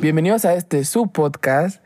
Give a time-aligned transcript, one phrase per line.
[0.00, 1.82] Bienvenidos a este su podcast.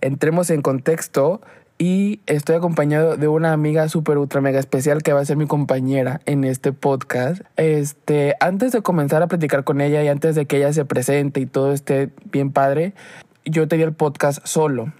[0.00, 1.40] Entremos en contexto
[1.78, 5.46] y estoy acompañado de una amiga súper ultra mega especial que va a ser mi
[5.46, 7.42] compañera en este podcast.
[7.56, 11.40] Este, antes de comenzar a platicar con ella y antes de que ella se presente
[11.40, 12.94] y todo esté bien padre,
[13.44, 14.92] yo tenía el podcast solo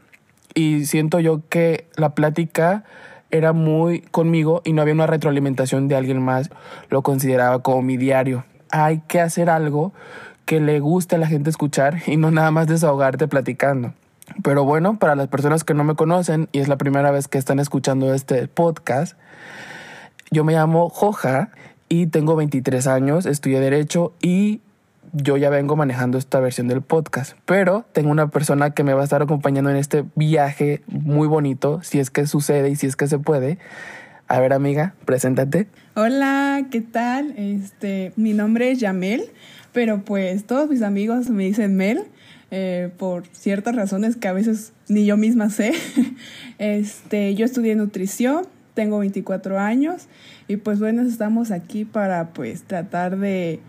[0.54, 2.84] y siento yo que la plática
[3.30, 6.50] era muy conmigo y no había una retroalimentación de alguien más.
[6.90, 8.44] Lo consideraba como mi diario.
[8.70, 9.92] Hay que hacer algo
[10.44, 13.92] que le guste a la gente escuchar y no nada más desahogarte platicando.
[14.42, 17.38] Pero bueno, para las personas que no me conocen y es la primera vez que
[17.38, 19.16] están escuchando este podcast,
[20.30, 21.50] yo me llamo Joja
[21.88, 24.60] y tengo 23 años, estudié derecho y
[25.12, 29.00] yo ya vengo manejando esta versión del podcast, pero tengo una persona que me va
[29.00, 32.96] a estar acompañando en este viaje muy bonito, si es que sucede y si es
[32.96, 33.58] que se puede.
[34.30, 35.68] A ver, amiga, preséntate.
[35.94, 37.32] Hola, ¿qué tal?
[37.38, 39.22] Este, mi nombre es Yamel,
[39.72, 42.02] pero pues todos mis amigos me dicen Mel.
[42.50, 45.72] Eh, por ciertas razones que a veces ni yo misma sé.
[46.58, 50.08] Este, yo estudié nutrición, tengo 24 años
[50.46, 53.60] y pues bueno, estamos aquí para pues tratar de,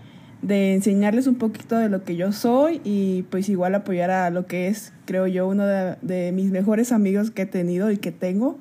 [0.42, 4.48] de enseñarles un poquito de lo que yo soy y pues igual apoyar a lo
[4.48, 8.12] que es, creo yo, uno de, de mis mejores amigos que he tenido y que
[8.12, 8.60] tengo.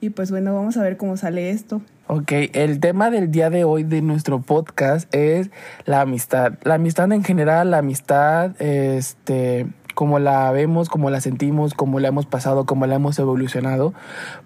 [0.00, 1.80] Y pues bueno, vamos a ver cómo sale esto.
[2.06, 5.50] Ok, el tema del día de hoy de nuestro podcast es
[5.84, 6.54] la amistad.
[6.62, 12.08] La amistad en general, la amistad, este, como la vemos, como la sentimos, cómo la
[12.08, 13.92] hemos pasado, cómo la hemos evolucionado.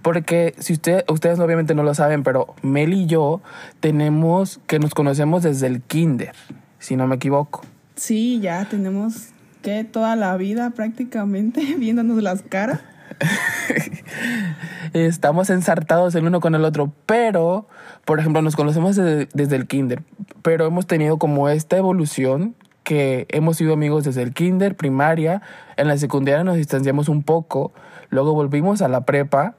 [0.01, 3.43] Porque si usted, ustedes obviamente no lo saben, pero Mel y yo
[3.81, 6.35] tenemos que nos conocemos desde el kinder,
[6.79, 7.61] si no me equivoco.
[7.97, 9.29] Sí, ya tenemos
[9.61, 12.81] que toda la vida prácticamente viéndonos las caras.
[14.93, 17.67] Estamos ensartados el uno con el otro, pero,
[18.05, 20.03] por ejemplo, nos conocemos desde, desde, el kinder,
[20.43, 25.43] pero hemos tenido como esta evolución que hemos sido amigos desde el kinder, primaria,
[25.77, 27.73] en la secundaria nos distanciamos un poco,
[28.11, 29.55] luego volvimos a la prepa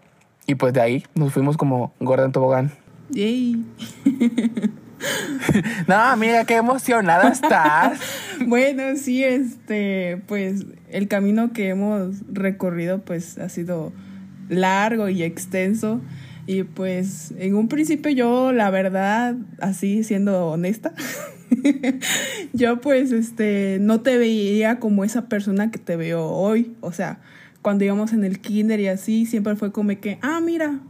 [0.46, 2.72] y pues de ahí nos fuimos como gorda en tobogán.
[3.10, 3.66] Yay.
[5.88, 8.00] no, amiga, qué emocionada estás.
[8.48, 13.92] bueno, sí, este, pues el camino que hemos recorrido pues ha sido
[14.50, 16.02] largo y extenso.
[16.46, 20.94] Y pues en un principio yo, la verdad, así siendo honesta,
[22.54, 26.76] yo pues este no te veía como esa persona que te veo hoy.
[26.82, 27.20] O sea,
[27.62, 30.82] cuando íbamos en el kinder y así, siempre fue como que, ah, mira,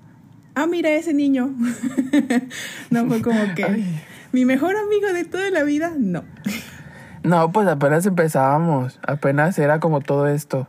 [0.55, 1.53] ah, mira ese niño.
[2.89, 4.01] no fue como que Ay.
[4.31, 6.23] mi mejor amigo de toda la vida, no.
[7.23, 10.67] No, pues apenas empezábamos, apenas era como todo esto.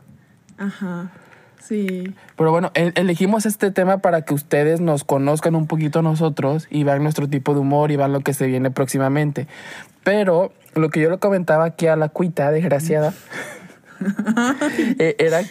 [0.57, 1.11] Ajá.
[1.59, 2.13] Sí.
[2.37, 7.01] Pero bueno, elegimos este tema para que ustedes nos conozcan un poquito nosotros y vean
[7.01, 9.47] nuestro tipo de humor y vean lo que se viene próximamente.
[10.03, 13.13] Pero lo que yo le comentaba aquí a la cuita, desgraciada,
[14.99, 15.41] era,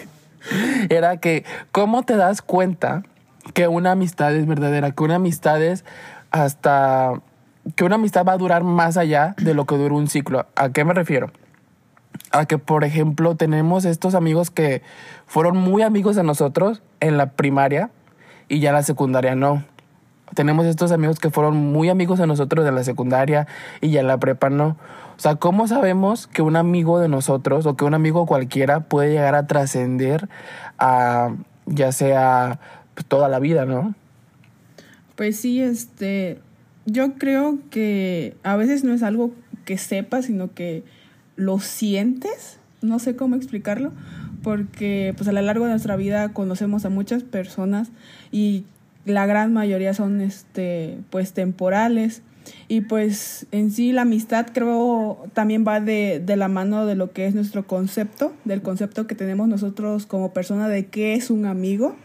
[0.88, 3.02] era que, ¿cómo te das cuenta
[3.54, 4.90] que una amistad es verdadera?
[4.92, 5.84] Que una amistad es
[6.30, 7.20] hasta.
[7.74, 10.46] que una amistad va a durar más allá de lo que dura un ciclo.
[10.56, 11.30] ¿A qué me refiero?
[12.32, 14.82] a que, por ejemplo, tenemos estos amigos que
[15.26, 17.90] fueron muy amigos de nosotros en la primaria
[18.48, 19.64] y ya en la secundaria no.
[20.34, 23.46] Tenemos estos amigos que fueron muy amigos de nosotros en la secundaria
[23.80, 24.76] y ya en la prepa no.
[25.16, 29.12] O sea, ¿cómo sabemos que un amigo de nosotros o que un amigo cualquiera puede
[29.12, 30.28] llegar a trascender
[30.78, 31.30] a
[31.66, 32.60] ya sea
[32.96, 33.94] pues, toda la vida, no?
[35.16, 36.38] Pues sí, este,
[36.86, 39.32] yo creo que a veces no es algo
[39.66, 40.82] que sepas, sino que
[41.36, 43.92] lo sientes, no sé cómo explicarlo,
[44.42, 47.90] porque pues a lo largo de nuestra vida conocemos a muchas personas
[48.32, 48.64] y
[49.04, 52.22] la gran mayoría son este pues temporales.
[52.68, 57.10] Y pues en sí la amistad creo también va de, de, la mano de lo
[57.10, 61.44] que es nuestro concepto, del concepto que tenemos nosotros como persona de qué es un
[61.44, 61.96] amigo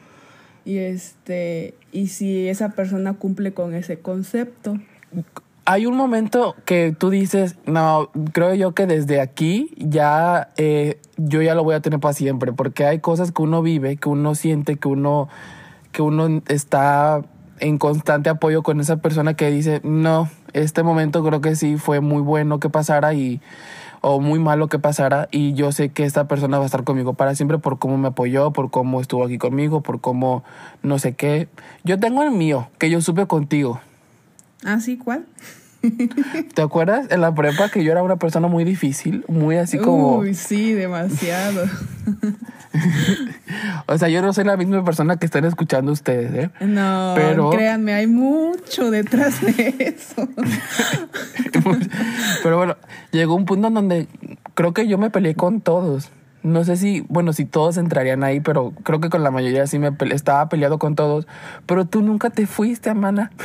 [0.65, 4.77] y este y si esa persona cumple con ese concepto.
[5.65, 11.41] Hay un momento que tú dices, no, creo yo que desde aquí ya eh, yo
[11.41, 14.33] ya lo voy a tener para siempre, porque hay cosas que uno vive, que uno
[14.33, 15.29] siente, que uno,
[15.91, 17.21] que uno está
[17.59, 21.99] en constante apoyo con esa persona que dice, no, este momento creo que sí fue
[21.99, 23.39] muy bueno que pasara y
[24.01, 27.13] o muy malo que pasara y yo sé que esta persona va a estar conmigo
[27.13, 30.43] para siempre por cómo me apoyó, por cómo estuvo aquí conmigo, por cómo
[30.81, 31.47] no sé qué.
[31.83, 33.79] Yo tengo el mío, que yo supe contigo.
[34.65, 34.97] ¿Ah, sí?
[34.97, 35.25] ¿Cuál?
[36.53, 39.25] ¿Te acuerdas en la prepa que yo era una persona muy difícil?
[39.27, 40.17] Muy así como...
[40.17, 41.65] Uy, sí, demasiado.
[43.87, 46.49] o sea, yo no soy la misma persona que están escuchando ustedes, ¿eh?
[46.61, 47.49] No, Pero...
[47.49, 50.27] créanme, hay mucho detrás de eso.
[52.43, 52.77] bueno,
[53.11, 54.07] llegó un punto en donde
[54.53, 56.11] creo que yo me peleé con todos.
[56.43, 59.77] No sé si, bueno, si todos entrarían ahí, pero creo que con la mayoría sí
[59.77, 61.27] me pele- estaba peleado con todos.
[61.67, 63.31] Pero tú nunca te fuiste, Amana.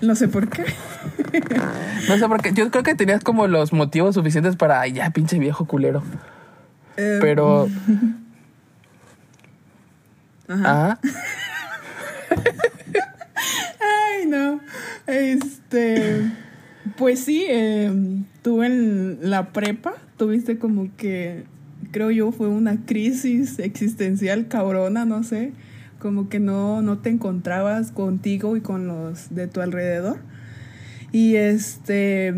[0.00, 0.64] No sé por qué.
[2.08, 2.52] No sé por qué.
[2.52, 6.02] Yo creo que tenías como los motivos suficientes para, ay, ya, pinche viejo culero.
[6.96, 7.68] Eh, Pero,
[10.48, 10.98] Ajá.
[11.00, 11.08] ah,
[13.80, 14.60] Ay, no.
[15.06, 16.30] Este.
[16.96, 17.90] Pues sí, eh,
[18.42, 21.44] tuve en la prepa, tuviste como que,
[21.92, 25.52] creo yo, fue una crisis existencial cabrona, no sé.
[26.00, 30.18] Como que no, no te encontrabas contigo y con los de tu alrededor.
[31.12, 32.34] Y este.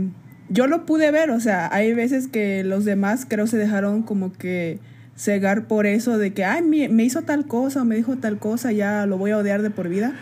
[0.50, 4.34] Yo lo pude ver, o sea, hay veces que los demás creo se dejaron como
[4.34, 4.78] que
[5.16, 8.70] cegar por eso de que, ay, me, me hizo tal cosa, me dijo tal cosa,
[8.70, 10.14] ya lo voy a odiar de por vida.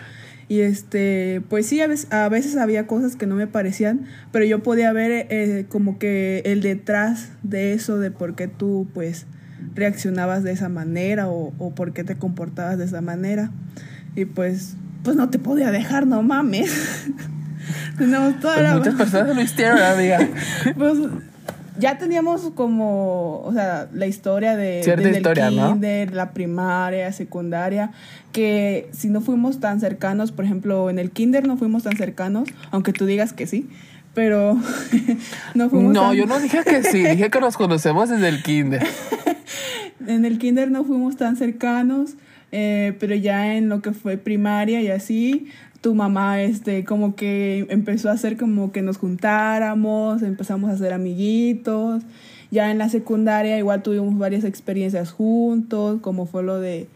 [0.53, 4.03] Y este, pues sí, a veces, a veces había cosas que no me parecían,
[4.33, 8.87] pero yo podía ver eh, como que el detrás de eso, de por qué tú
[8.93, 9.25] pues
[9.75, 13.51] reaccionabas de esa manera o, o por qué te comportabas de esa manera.
[14.15, 17.07] Y pues, pues no te podía dejar, no mames.
[17.97, 18.77] Tenemos toda pues la...
[18.77, 20.19] muchas personas lo hicieron, amiga.
[20.77, 20.99] Pues
[21.79, 25.73] ya teníamos como, o sea, la historia de Cierta desde historia, el ¿no?
[25.73, 27.93] kinder, la primaria, secundaria,
[28.33, 32.49] que si no fuimos tan cercanos, por ejemplo, en el kinder no fuimos tan cercanos,
[32.71, 33.69] aunque tú digas que sí,
[34.15, 34.59] pero
[35.55, 38.43] no fuimos No, tan- yo no dije que sí, dije que nos conocemos desde el
[38.43, 38.87] kinder.
[40.07, 42.15] en el kinder no fuimos tan cercanos,
[42.51, 45.47] eh, pero ya en lo que fue primaria y así,
[45.83, 50.95] tu mamá este como que empezó a hacer como que nos juntáramos, empezamos a ser
[50.95, 52.05] amiguitos.
[52.51, 56.89] Ya en la secundaria igual tuvimos varias experiencias juntos, como fue lo de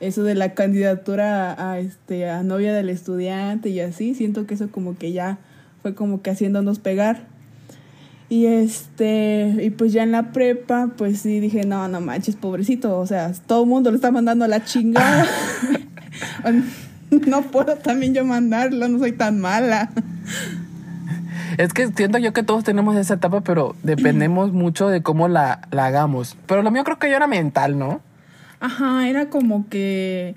[0.00, 4.54] eso de la candidatura a, a, este a novia del estudiante y así, siento que
[4.54, 5.38] eso como que ya
[5.82, 7.26] fue como que haciéndonos pegar.
[8.28, 12.98] Y este, y pues ya en la prepa, pues sí dije, no, no manches, pobrecito,
[12.98, 15.26] o sea, todo el mundo lo está mandando a la chingada.
[17.26, 19.90] no puedo también yo mandarlo, no soy tan mala.
[21.58, 25.68] Es que siento yo que todos tenemos esa etapa, pero dependemos mucho de cómo la,
[25.70, 26.36] la hagamos.
[26.46, 28.00] Pero lo mío creo que yo era mental, ¿no?
[28.60, 30.36] Ajá, era como que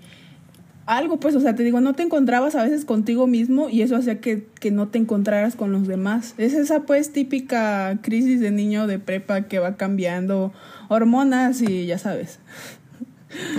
[0.87, 3.97] algo, pues, o sea, te digo, no te encontrabas a veces contigo mismo y eso
[3.97, 6.33] hacía que, que no te encontraras con los demás.
[6.37, 10.53] Es esa, pues, típica crisis de niño de prepa que va cambiando
[10.87, 12.39] hormonas y ya sabes.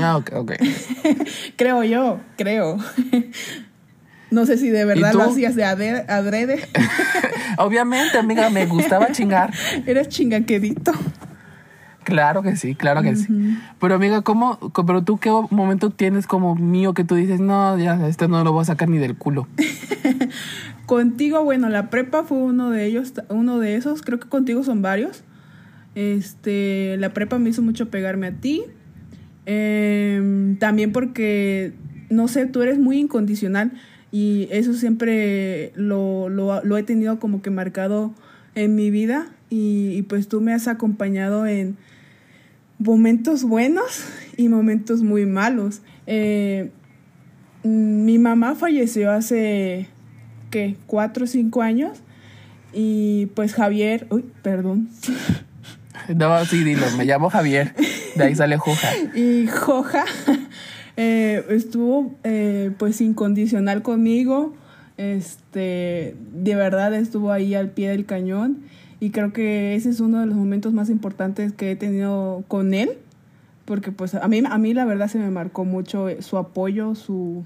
[0.00, 0.52] Ah, ok, ok.
[1.56, 2.78] Creo yo, creo.
[4.30, 6.60] No sé si de verdad lo hacías de adrede.
[7.58, 9.52] Obviamente, amiga, me gustaba chingar.
[9.86, 10.92] Eres chingaquedito.
[12.04, 13.26] Claro que sí, claro que sí.
[13.78, 18.08] Pero amiga, ¿cómo, pero tú qué momento tienes como mío que tú dices, no, ya,
[18.08, 19.46] este no lo voy a sacar ni del culo?
[20.86, 24.00] Contigo, bueno, la prepa fue uno de ellos, uno de esos.
[24.00, 25.22] Creo que contigo son varios.
[25.94, 28.64] Este, la prepa me hizo mucho pegarme a ti.
[29.50, 31.72] Em, también porque,
[32.10, 33.72] no sé, tú eres muy incondicional
[34.12, 38.12] y eso siempre lo, lo, he tenido como que marcado
[38.54, 41.78] en mi vida y, pues tú me has acompañado en
[42.78, 44.04] momentos buenos
[44.36, 45.80] y momentos muy malos.
[46.06, 46.70] Eh,
[47.62, 49.88] mi mamá falleció hace,
[50.50, 50.76] ¿qué?
[50.86, 52.02] Cuatro o cinco años.
[52.74, 54.90] Y pues Javier, uy, perdón.
[56.16, 57.74] No, sí, dilo, me llamo Javier.
[58.16, 58.88] De ahí sale Joja.
[59.14, 60.04] Y Joja
[60.96, 64.54] eh, estuvo eh, pues incondicional conmigo.
[64.96, 68.62] Este, de verdad estuvo ahí al pie del cañón.
[69.00, 72.74] Y creo que ese es uno de los momentos más importantes que he tenido con
[72.74, 72.98] él.
[73.64, 77.44] Porque pues a mí, a mí la verdad se me marcó mucho su apoyo, su,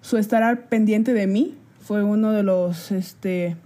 [0.00, 1.54] su estar pendiente de mí.
[1.80, 3.56] Fue uno de los, este,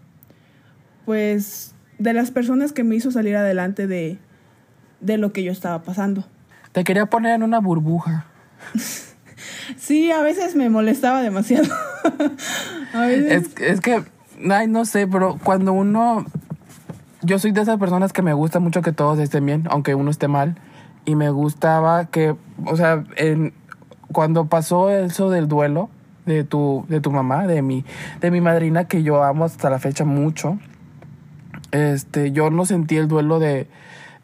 [1.06, 4.18] pues, de las personas que me hizo salir adelante de,
[5.00, 6.24] de lo que yo estaba pasando.
[6.72, 8.26] Te quería poner en una burbuja.
[9.76, 11.64] Sí, a veces me molestaba demasiado.
[12.92, 13.54] a veces.
[13.56, 14.02] Es, es que,
[14.50, 16.26] ay, no sé, pero cuando uno.
[17.22, 20.10] Yo soy de esas personas que me gusta mucho que todos estén bien, aunque uno
[20.10, 20.56] esté mal.
[21.04, 22.34] Y me gustaba que,
[22.66, 23.54] o sea, en,
[24.12, 25.88] cuando pasó eso del duelo
[26.26, 27.84] de tu, de tu mamá, de mi,
[28.20, 30.58] de mi madrina, que yo amo hasta la fecha mucho,
[31.72, 33.66] este, yo no sentí el duelo de,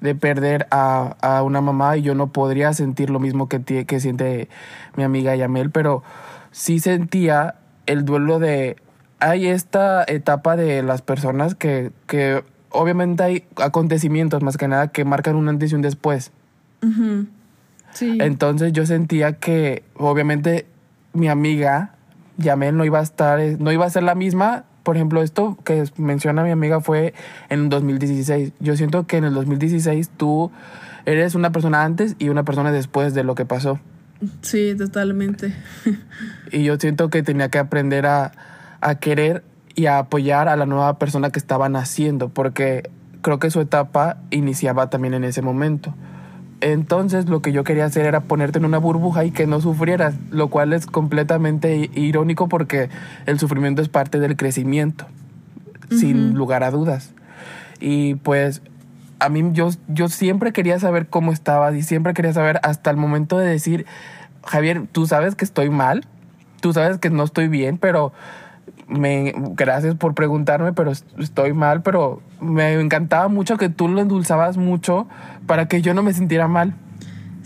[0.01, 4.01] de perder a, a una mamá y yo no podría sentir lo mismo que, que
[4.01, 4.49] siente
[4.97, 6.03] mi amiga Yamel, pero
[6.51, 8.77] sí sentía el duelo de...
[9.19, 15.05] Hay esta etapa de las personas que, que obviamente hay acontecimientos más que nada que
[15.05, 16.33] marcan un antes y un después.
[17.93, 18.19] Sí.
[18.21, 20.67] Entonces yo sentía que obviamente
[21.15, 21.95] mi amiga
[22.37, 25.83] Yamel no iba a estar, no iba a ser la misma por ejemplo, esto que
[25.97, 27.13] menciona mi amiga fue
[27.49, 28.53] en 2016.
[28.61, 30.53] Yo siento que en el 2016 tú
[31.07, 33.81] eres una persona antes y una persona después de lo que pasó.
[34.43, 35.53] Sí, totalmente.
[36.53, 38.31] y yo siento que tenía que aprender a,
[38.81, 39.43] a querer
[39.75, 42.89] y a apoyar a la nueva persona que estaba naciendo, porque
[43.23, 45.97] creo que su etapa iniciaba también en ese momento.
[46.61, 50.15] Entonces lo que yo quería hacer era ponerte en una burbuja y que no sufrieras,
[50.31, 52.89] lo cual es completamente irónico porque
[53.27, 55.07] el sufrimiento es parte del crecimiento,
[55.91, 57.13] sin lugar a dudas.
[57.79, 58.63] Y pues
[59.19, 62.97] a mí yo, yo siempre quería saber cómo estabas y siempre quería saber hasta el
[62.97, 63.87] momento de decir,
[64.45, 66.07] Javier, tú sabes que estoy mal,
[66.61, 68.13] tú sabes que no estoy bien, pero
[68.89, 74.57] me, gracias por preguntarme, pero estoy mal, pero me encantaba mucho que tú lo endulzabas
[74.57, 75.09] mucho
[75.47, 76.75] para que yo no me sintiera mal.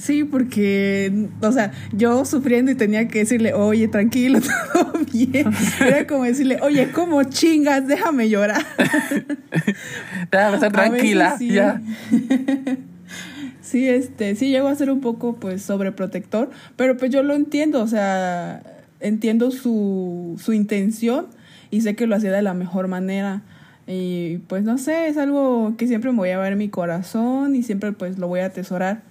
[0.00, 4.38] Sí, porque, o sea, yo sufriendo y tenía que decirle, oye, tranquilo,
[4.72, 5.52] todo bien.
[5.78, 7.86] Era como decirle, oye, ¿cómo chingas?
[7.86, 8.64] Déjame llorar.
[10.30, 11.48] Déjame estar tranquila, sí.
[11.48, 11.82] ya.
[13.60, 17.82] sí, este, sí llego a ser un poco, pues, sobreprotector, pero pues yo lo entiendo,
[17.82, 18.62] o sea,
[19.00, 21.26] entiendo su, su intención
[21.70, 23.42] y sé que lo hacía de la mejor manera.
[23.86, 27.56] Y pues no sé, es algo que siempre me voy a ver en mi corazón
[27.56, 29.02] y siempre pues lo voy a atesorar.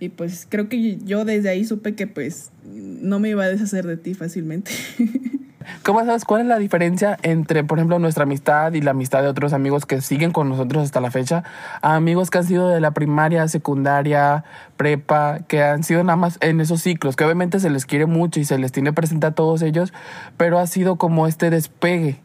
[0.00, 3.86] Y pues creo que yo desde ahí supe que pues no me iba a deshacer
[3.86, 4.72] de ti fácilmente.
[5.82, 9.28] ¿Cómo sabes cuál es la diferencia entre, por ejemplo, nuestra amistad y la amistad de
[9.28, 11.44] otros amigos que siguen con nosotros hasta la fecha?
[11.82, 14.44] Amigos que han sido de la primaria, secundaria,
[14.76, 18.40] prepa, que han sido nada más en esos ciclos, que obviamente se les quiere mucho
[18.40, 19.92] y se les tiene presente a todos ellos,
[20.36, 22.20] pero ha sido como este despegue.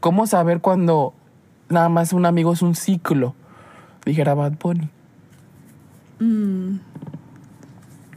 [0.00, 1.14] ¿Cómo saber cuando
[1.68, 3.34] nada más un amigo es un ciclo?
[4.04, 4.90] Dijera Bad Bunny.
[6.20, 6.80] Mm.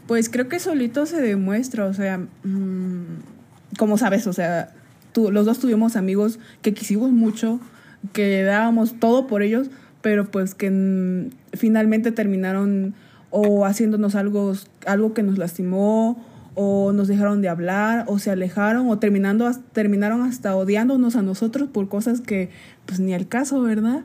[0.07, 2.19] Pues creo que solito se demuestra, o sea...
[2.43, 3.36] Mm,
[3.77, 4.73] como sabes, o sea,
[5.13, 7.59] tú, los dos tuvimos amigos que quisimos mucho,
[8.13, 9.69] que dábamos todo por ellos,
[10.01, 12.93] pero pues que finalmente terminaron
[13.29, 14.53] o haciéndonos algo,
[14.85, 16.23] algo que nos lastimó,
[16.59, 21.69] o nos dejaron de hablar, o se alejaron, o terminando, terminaron hasta odiándonos a nosotros
[21.69, 22.49] por cosas que
[22.87, 24.01] pues ni al caso, ¿verdad?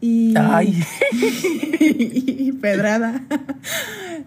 [0.00, 0.84] Y, Ay.
[1.80, 3.22] y pedrada.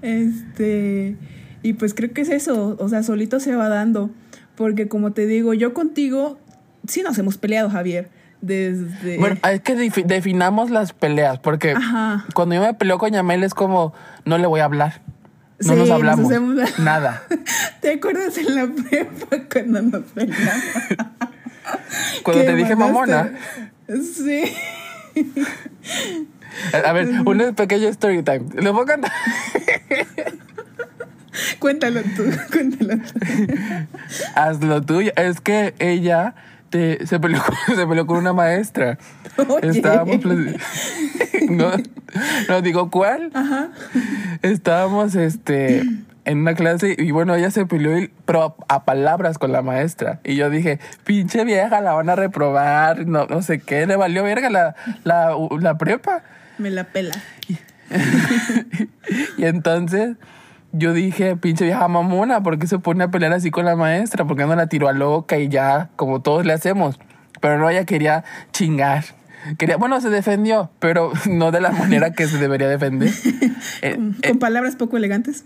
[0.04, 1.16] Este,
[1.64, 4.12] y pues creo que es eso, o sea, solito se va dando.
[4.58, 6.40] Porque como te digo, yo contigo
[6.88, 8.10] sí nos hemos peleado, Javier.
[8.42, 9.18] Desde...
[9.18, 11.76] Bueno, es que definamos las peleas, porque
[12.34, 13.94] cuando yo me peleo con Yamel es como,
[14.26, 15.02] no le voy a hablar.
[15.60, 16.32] No nos hablamos.
[16.80, 17.24] Nada.
[17.82, 20.64] ¿Te acuerdas en la prepa cuando nos peleamos?
[22.24, 23.34] cuando te dije mamona.
[23.88, 24.54] Sí.
[26.86, 28.46] A ver, un pequeño story time.
[28.56, 29.12] ¿Lo puedo contar?
[31.60, 33.20] cuéntalo tú, cuéntalo tú.
[34.36, 35.12] Hazlo tuyo.
[35.16, 36.36] Es que ella
[36.70, 38.98] te, se, peleó, se peleó con una maestra.
[39.62, 40.24] Estábamos.
[41.50, 41.72] no,
[42.50, 43.32] no digo cuál.
[43.34, 43.70] Ajá.
[44.42, 45.84] Estábamos este,
[46.26, 50.20] en una clase y bueno, ella se peleó, pero a palabras con la maestra.
[50.24, 54.24] Y yo dije, pinche vieja, la van a reprobar, no, no sé qué, le valió
[54.24, 56.24] verga la, la, la prepa.
[56.58, 57.16] Me la pela.
[59.38, 60.18] y entonces
[60.78, 64.26] yo dije, pinche vieja mamona, ¿por qué se pone a pelear así con la maestra?
[64.26, 67.00] ¿Por qué no la tiró a loca y ya, como todos le hacemos?
[67.42, 69.06] Pero no, ella quería chingar.
[69.58, 73.12] Quería, bueno, se defendió, pero no de la manera que se debería defender.
[73.82, 75.46] Eh, con, eh, palabras poco elegantes.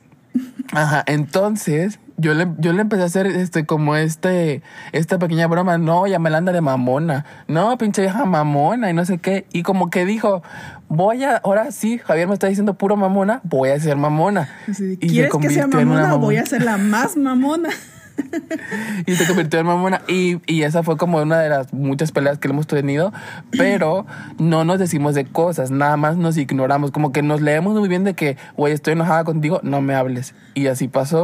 [0.72, 4.62] Ajá, entonces yo le, yo le empecé a hacer este, como este,
[4.92, 8.94] esta pequeña broma, no, ya me la anda de mamona, no, pinche vieja mamona y
[8.94, 9.46] no sé qué.
[9.52, 10.44] Y como que dijo,
[10.88, 14.50] voy a, ahora sí, Javier me está diciendo puro mamona, voy a ser mamona.
[14.68, 17.70] y ¿Quieres que sea mamona, Voy a ser la más mamona.
[19.08, 20.02] y se convirtió en mamona.
[20.08, 23.12] Y, y, esa fue como una de las muchas peleas que hemos tenido,
[23.58, 24.06] pero
[24.38, 28.04] no nos decimos de cosas, nada más nos ignoramos, como que nos leemos muy bien
[28.04, 30.36] de que, güey, estoy enojada contigo, no me hables.
[30.54, 31.24] Y así pasó.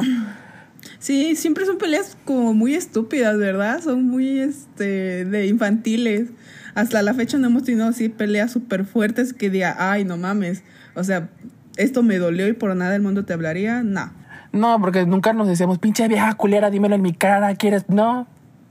[1.00, 3.82] Sí, siempre son peleas como muy estúpidas, ¿verdad?
[3.82, 6.30] Son muy este de infantiles.
[6.76, 10.64] Hasta la fecha no hemos tenido así peleas súper fuertes que diga, ay, no mames.
[10.96, 11.30] O sea,
[11.76, 13.84] esto me dolió y por nada del mundo te hablaría.
[13.84, 14.12] No.
[14.52, 17.88] No, porque nunca nos decíamos, pinche vieja culera, dímelo en mi cara, ¿quieres?
[17.90, 18.28] No.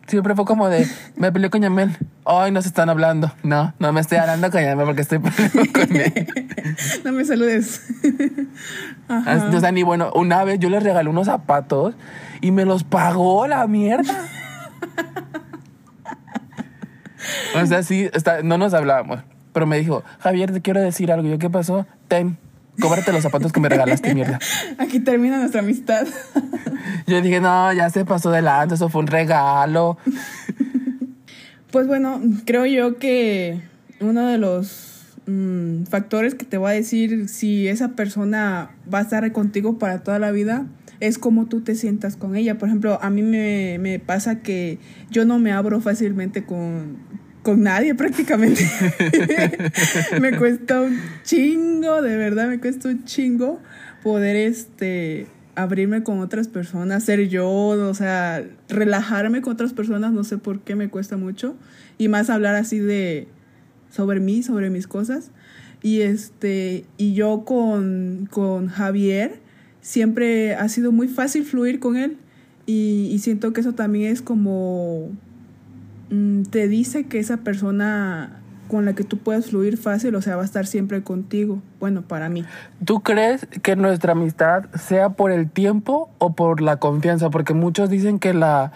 [0.06, 0.86] Siempre fue como de,
[1.16, 1.96] me peleé con Yamel.
[2.24, 3.32] Hoy nos están hablando.
[3.42, 6.28] No, no me estoy hablando con Yamel porque estoy peleando con él.
[7.04, 7.82] no me saludes.
[9.08, 9.50] Ajá.
[9.52, 11.94] O sea, ni bueno, una vez yo le regalé unos zapatos
[12.40, 14.28] y me los pagó la mierda.
[17.60, 19.20] o sea, sí, está, no nos hablábamos.
[19.52, 21.26] Pero me dijo, Javier, te quiero decir algo.
[21.26, 21.86] Yo, ¿qué pasó?
[22.08, 22.38] Ten,
[22.80, 24.38] cóbrate los zapatos que me regalaste, mierda.
[24.78, 26.06] Aquí termina nuestra amistad.
[27.06, 29.98] Yo dije, no, ya se pasó de delante, eso fue un regalo.
[31.72, 33.60] Pues bueno, creo yo que
[34.00, 39.02] uno de los mm, factores que te va a decir si esa persona va a
[39.02, 40.64] estar contigo para toda la vida
[41.00, 42.56] es cómo tú te sientas con ella.
[42.56, 44.78] Por ejemplo, a mí me, me pasa que
[45.10, 46.96] yo no me abro fácilmente con,
[47.46, 48.68] con nadie prácticamente.
[50.20, 53.60] me cuesta un chingo, de verdad, me cuesta un chingo
[54.02, 60.24] poder este abrirme con otras personas, ser yo, o sea, relajarme con otras personas, no
[60.24, 61.54] sé por qué me cuesta mucho.
[61.98, 63.28] Y más hablar así de
[63.90, 65.30] sobre mí, sobre mis cosas.
[65.84, 69.38] Y este, y yo con, con Javier,
[69.80, 72.16] siempre ha sido muy fácil fluir con él.
[72.66, 75.12] Y, y siento que eso también es como
[76.50, 80.42] te dice que esa persona con la que tú puedas fluir fácil, o sea, va
[80.42, 81.60] a estar siempre contigo.
[81.78, 82.44] Bueno, para mí.
[82.84, 87.30] ¿Tú crees que nuestra amistad sea por el tiempo o por la confianza?
[87.30, 88.72] Porque muchos dicen que la,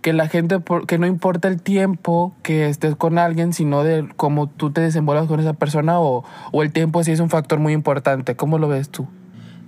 [0.00, 4.48] que la gente, que no importa el tiempo que estés con alguien, sino de cómo
[4.48, 7.72] tú te desenvuelvas con esa persona o, o el tiempo sí es un factor muy
[7.72, 8.36] importante.
[8.36, 9.06] ¿Cómo lo ves tú?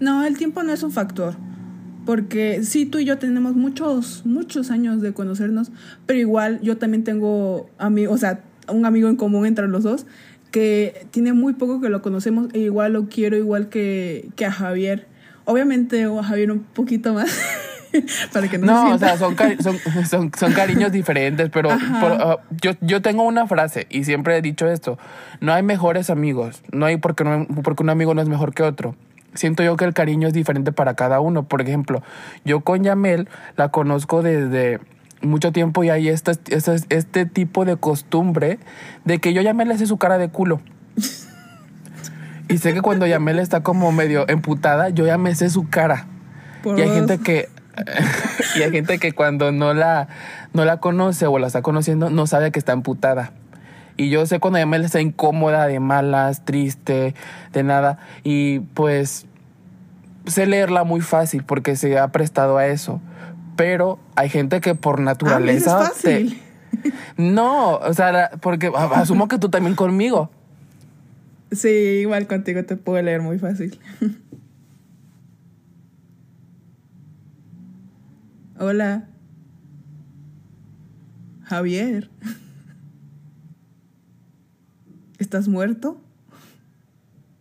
[0.00, 1.36] No, el tiempo no es un factor.
[2.06, 5.70] Porque sí, tú y yo tenemos muchos, muchos años de conocernos,
[6.06, 10.06] pero igual yo también tengo amigos, o sea, un amigo en común entre los dos
[10.50, 14.52] que tiene muy poco que lo conocemos e igual lo quiero igual que, que a
[14.52, 15.06] Javier.
[15.44, 17.30] Obviamente o a Javier un poquito más.
[18.32, 19.36] para que no, no o sea, son,
[20.08, 24.68] son, son, cariños diferentes, pero uh, yo, yo tengo una frase y siempre he dicho
[24.68, 24.98] esto,
[25.40, 28.62] no hay mejores amigos, no hay porque, no, porque un amigo no es mejor que
[28.62, 28.96] otro.
[29.36, 31.44] Siento yo que el cariño es diferente para cada uno.
[31.44, 32.02] Por ejemplo,
[32.44, 34.80] yo con Yamel la conozco desde
[35.22, 38.58] mucho tiempo y hay este, este, este tipo de costumbre
[39.04, 40.60] de que yo ya me le sé su cara de culo.
[42.48, 46.06] Y sé que cuando Yamel está como medio emputada, yo ya me sé su cara.
[46.64, 47.48] y hay gente que
[48.56, 50.08] y hay gente que cuando no la
[50.54, 53.32] no la conoce o la está conociendo no sabe que está emputada.
[53.96, 57.14] Y yo sé cuando Yamel está incómoda, de malas, triste,
[57.52, 59.26] de nada y pues
[60.26, 63.00] sé leerla muy fácil porque se ha prestado a eso
[63.56, 65.80] pero hay gente que por naturaleza...
[65.80, 66.42] Ah, es fácil.
[67.16, 70.30] No, o sea, porque asumo que tú también conmigo.
[71.50, 73.80] Sí, igual contigo te puedo leer muy fácil.
[78.58, 79.08] Hola.
[81.44, 82.10] Javier.
[85.18, 85.96] ¿Estás muerto?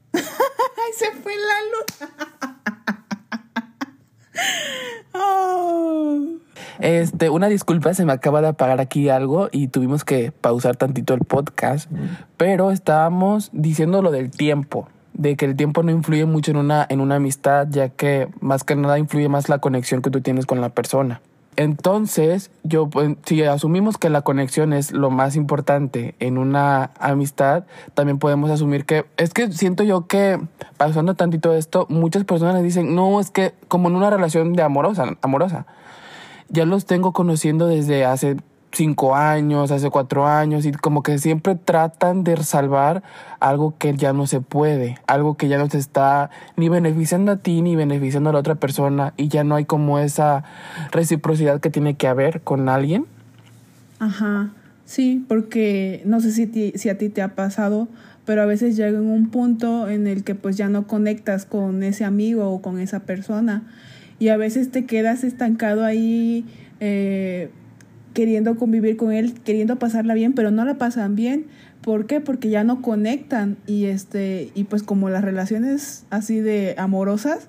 [0.13, 0.21] ¡Ay,
[0.97, 2.09] se fue la luz!
[6.79, 11.13] Este, una disculpa, se me acaba de apagar aquí algo y tuvimos que pausar tantito
[11.13, 11.89] el podcast,
[12.37, 16.85] pero estábamos diciendo lo del tiempo, de que el tiempo no influye mucho en una,
[16.89, 20.45] en una amistad, ya que más que nada influye más la conexión que tú tienes
[20.45, 21.21] con la persona.
[21.57, 27.63] Entonces, yo, pues, si asumimos que la conexión es lo más importante en una amistad,
[27.93, 30.39] también podemos asumir que, es que siento yo que,
[30.77, 35.15] pasando tantito esto, muchas personas dicen, no, es que como en una relación de amorosa,
[35.21, 35.65] amorosa,
[36.49, 38.37] ya los tengo conociendo desde hace
[38.75, 43.01] cinco años, hace cuatro años, y como que siempre tratan de salvar
[43.39, 47.37] algo que ya no se puede, algo que ya no se está ni beneficiando a
[47.37, 50.43] ti ni beneficiando a la otra persona, y ya no hay como esa
[50.91, 53.05] reciprocidad que tiene que haber con alguien.
[53.99, 54.51] Ajá,
[54.83, 57.87] sí, porque no sé si, si a ti te ha pasado,
[58.25, 62.03] pero a veces llega un punto en el que pues ya no conectas con ese
[62.03, 63.63] amigo o con esa persona
[64.19, 66.45] y a veces te quedas estancado ahí
[66.79, 67.51] eh,
[68.15, 71.45] queriendo convivir con él, queriendo pasarla bien, pero no la pasan bien.
[71.81, 72.21] ¿Por qué?
[72.21, 77.47] Porque ya no conectan y este y pues como las relaciones así de amorosas,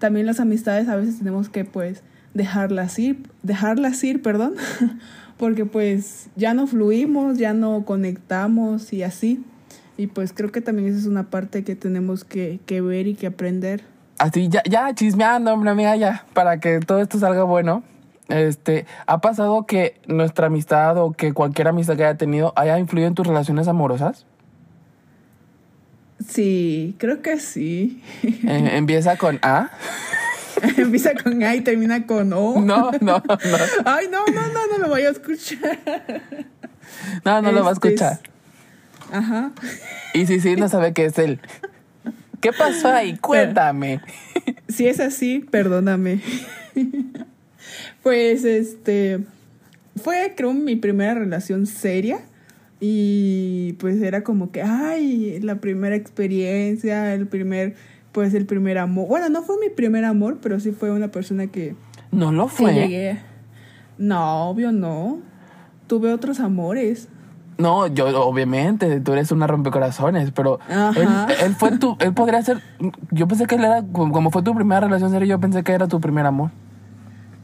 [0.00, 2.02] también las amistades a veces tenemos que pues
[2.34, 4.54] dejarlas ir, dejarlas ir, perdón,
[5.36, 9.44] porque pues ya no fluimos, ya no conectamos y así.
[9.98, 13.14] Y pues creo que también esa es una parte que tenemos que, que ver y
[13.14, 13.84] que aprender
[14.18, 17.82] así ya, ya chismeando, hombre, amiga, ya, para que todo esto salga bueno.
[18.28, 23.08] Este, ¿ha pasado que nuestra amistad o que cualquier amistad que haya tenido haya influido
[23.08, 24.26] en tus relaciones amorosas?
[26.26, 28.02] Sí, creo que sí.
[28.22, 29.70] Eh, ¿Empieza con A?
[30.76, 32.60] Empieza con A y termina con O.
[32.60, 33.56] No, no, no.
[33.84, 35.78] Ay, no, no, no, no lo voy a escuchar.
[37.24, 38.20] No, no lo va a este escuchar.
[39.12, 39.52] Ajá.
[40.14, 41.40] Y si sí, no sabe qué es él.
[42.40, 43.16] ¿Qué pasó ahí?
[43.18, 44.00] Cuéntame.
[44.68, 46.20] Si es así, perdóname.
[48.06, 49.18] Pues este
[49.96, 52.20] fue creo mi primera relación seria
[52.78, 57.74] y pues era como que ay, la primera experiencia, el primer
[58.12, 59.08] pues el primer amor.
[59.08, 61.74] Bueno, no fue mi primer amor, pero sí fue una persona que
[62.12, 62.74] No lo fue.
[62.74, 63.18] llegué.
[63.98, 65.18] No, obvio no.
[65.88, 67.08] Tuve otros amores.
[67.58, 70.60] No, yo obviamente, tú eres una rompecorazones, pero
[70.94, 71.08] él,
[71.44, 72.62] él fue tu, él podría ser,
[73.10, 75.88] yo pensé que él era, como fue tu primera relación seria, yo pensé que era
[75.88, 76.52] tu primer amor.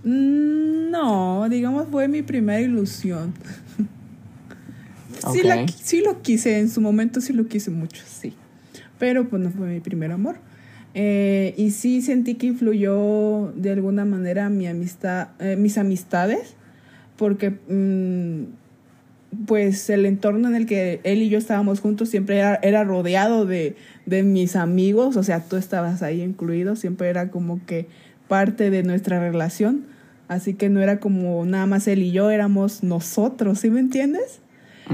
[0.04, 3.32] Mm, No, digamos fue mi primera ilusión.
[5.32, 8.34] Sí, la sí lo quise, en su momento sí lo quise mucho, sí.
[8.98, 10.36] Pero pues no fue mi primer amor.
[10.94, 16.54] Eh, y sí sentí que influyó de alguna manera mi amistad, eh, mis amistades,
[17.16, 22.56] porque mm, pues el entorno en el que él y yo estábamos juntos siempre era,
[22.62, 27.64] era rodeado de, de mis amigos, o sea, tú estabas ahí incluido, siempre era como
[27.64, 27.86] que
[28.28, 29.84] parte de nuestra relación,
[30.32, 34.40] así que no era como nada más él y yo, éramos nosotros, ¿sí me entiendes?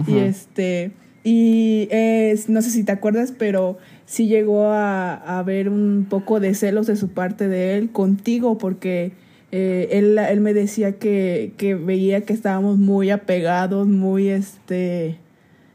[0.07, 0.93] Y este,
[1.25, 6.41] y es, no sé si te acuerdas, pero sí llegó a, a haber un poco
[6.41, 9.13] de celos de su parte de él contigo, porque
[9.51, 15.19] eh, él, él me decía que, que veía que estábamos muy apegados, muy este,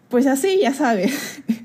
[0.09, 1.41] pues así, ya sabes.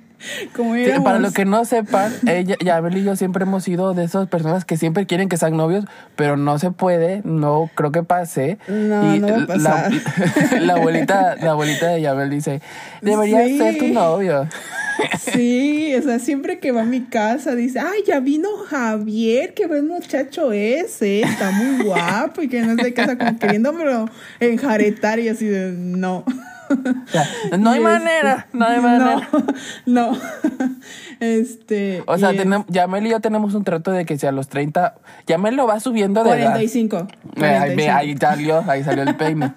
[0.54, 4.28] Sí, para los que no sepan, ella, Yabel y yo siempre hemos sido de esas
[4.28, 5.84] personas que siempre quieren que sean novios,
[6.16, 8.58] pero no se puede, no creo que pase.
[8.68, 9.92] No, y no va a la- pasar.
[10.60, 12.60] La, abuelita, la abuelita de Yabel dice,
[13.02, 13.58] debería Sí.
[13.58, 14.46] ser tu novio.
[15.20, 19.66] Sí, o sea, siempre que va a mi casa dice, ay, ya vino Javier, qué
[19.66, 21.20] buen muchacho es, ¿eh?
[21.22, 24.08] está muy guapo y que no sé qué, o sea, como queriéndomelo
[24.40, 26.24] enjaretar y así de, no.
[27.58, 29.28] No hay Y manera, este, no hay manera.
[29.86, 30.18] No, no.
[31.20, 32.02] Este.
[32.06, 34.48] O sea, es- tenemos, Yamel y yo tenemos un trato de que si a los
[34.48, 34.94] 30,
[35.26, 36.52] Yamel lo va subiendo de edad.
[36.52, 36.96] 45.
[37.36, 37.96] Eh, Ahí, ve, 45.
[37.96, 39.52] ahí salió, ahí salió el peine.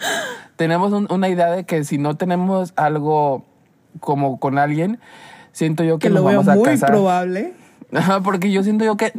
[0.56, 3.44] tenemos un- una idea de que si no tenemos algo
[4.00, 5.00] como con alguien,
[5.52, 6.90] siento yo que, que nos lo veo vamos a muy casar.
[6.90, 7.54] probable.
[8.22, 9.12] Porque yo siento yo que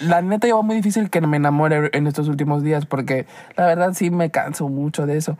[0.00, 3.26] la neta lleva muy difícil que me enamore en estos últimos días porque
[3.56, 5.38] la verdad sí me canso mucho de eso.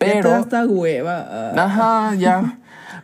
[0.00, 1.52] Pero hasta hueva.
[1.56, 2.58] Ajá, ya.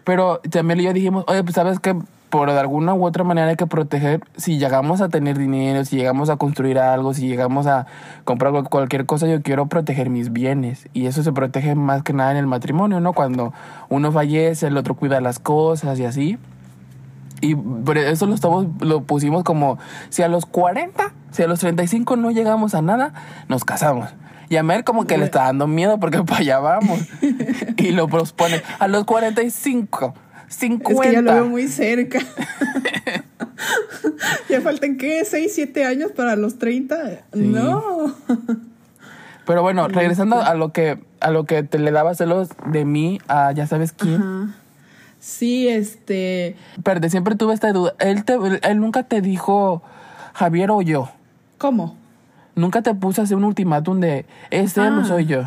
[0.04, 1.96] Pero y yo dijimos, oye, pues sabes que
[2.30, 5.96] por de alguna u otra manera hay que proteger, si llegamos a tener dinero, si
[5.96, 7.86] llegamos a construir algo, si llegamos a
[8.24, 10.88] comprar cual- cualquier cosa, yo quiero proteger mis bienes.
[10.92, 13.12] Y eso se protege más que nada en el matrimonio, ¿no?
[13.12, 13.52] Cuando
[13.88, 16.38] uno fallece, el otro cuida las cosas y así.
[17.40, 19.78] Y por eso lo, estamos, lo pusimos como,
[20.08, 23.12] si a los 40, si a los 35 no llegamos a nada,
[23.48, 24.08] nos casamos.
[24.48, 27.00] Y a Mer como que le está dando miedo porque para allá vamos.
[27.76, 30.14] y lo pospone a los 45,
[30.48, 30.92] 50.
[30.92, 32.20] Es que ya lo veo muy cerca.
[34.48, 35.22] ya faltan, ¿qué?
[35.22, 37.10] ¿6, 7 años para los 30?
[37.10, 37.18] Sí.
[37.34, 38.14] No.
[39.46, 43.20] Pero bueno, regresando a lo que a lo que te le daba celos de mí
[43.28, 44.20] a ya sabes quién.
[44.20, 44.54] Ajá.
[45.26, 46.54] Sí, este.
[46.84, 47.94] Pero siempre tuve esta duda.
[47.98, 49.82] Él, te, él nunca te dijo
[50.34, 51.10] Javier o yo.
[51.58, 51.96] ¿Cómo?
[52.56, 55.04] Nunca te puse a hacer un ultimátum de este no Ah.
[55.04, 55.42] soy yo.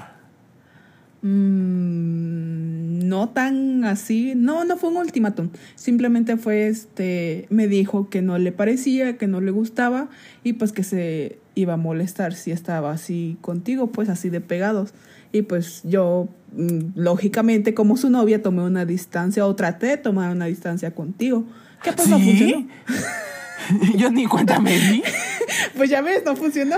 [1.22, 4.34] Mm, no tan así.
[4.36, 5.50] No, no fue un ultimátum.
[5.76, 7.48] Simplemente fue este.
[7.50, 10.08] Me dijo que no le parecía, que no le gustaba
[10.44, 14.94] y pues que se iba a molestar si estaba así contigo, pues así de pegados.
[15.32, 20.32] Y pues yo, mm, lógicamente, como su novia, tomé una distancia o traté de tomar
[20.32, 21.44] una distancia contigo.
[21.84, 22.24] Que pues no ¿Sí?
[22.30, 22.68] funcionó.
[23.96, 25.04] yo ni cuenta me di.
[25.76, 26.76] Pues ya ves, no funcionó.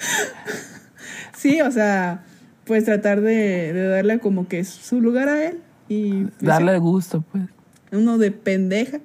[1.36, 2.22] sí, o sea,
[2.64, 5.58] pues tratar de, de darle como que su lugar a él
[5.88, 7.44] y pues, Darle gusto, pues.
[7.92, 8.98] uno de pendeja.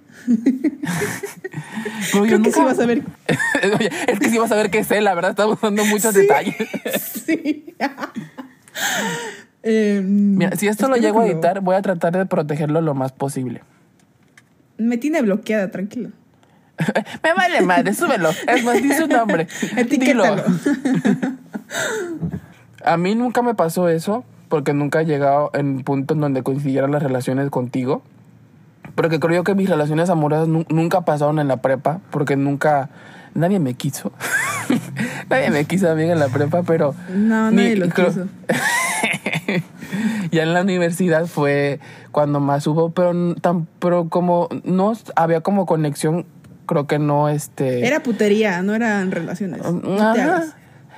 [2.12, 3.04] Pero yo Creo que sí nunca- vas a ver.
[3.80, 6.22] Oye, es que sí vas a ver que sé, la verdad, estamos dando muchos Sí.
[6.22, 6.56] detalles.
[7.26, 7.76] sí.
[9.64, 13.12] Eh, Mira, si esto lo llego a editar, voy a tratar de protegerlo lo más
[13.12, 13.62] posible.
[14.78, 16.12] Me tiene bloqueada, tranquilo.
[17.24, 18.30] Me vale madre, súbelo.
[18.48, 19.48] Es más, di su nombre.
[19.78, 20.44] Etiquétalo.
[20.44, 20.44] Dilo.
[22.84, 26.44] A mí nunca me pasó eso, porque nunca he llegado en un punto en donde
[26.44, 28.04] coincidieran las relaciones contigo.
[28.94, 32.90] Porque creo yo que mis relaciones amorosas nu- nunca pasaron en la prepa, porque nunca.
[33.34, 34.14] Nadie me quiso.
[35.30, 36.94] nadie me quiso a mí en la prepa, pero.
[37.14, 38.28] No, ni- nadie lo quiso.
[40.32, 41.80] ya en la universidad fue
[42.12, 46.26] cuando más hubo, pero, tan, pero como no había como conexión,
[46.66, 47.86] creo que no este.
[47.86, 49.62] Era putería, no eran relaciones.
[49.72, 50.56] No Ajá.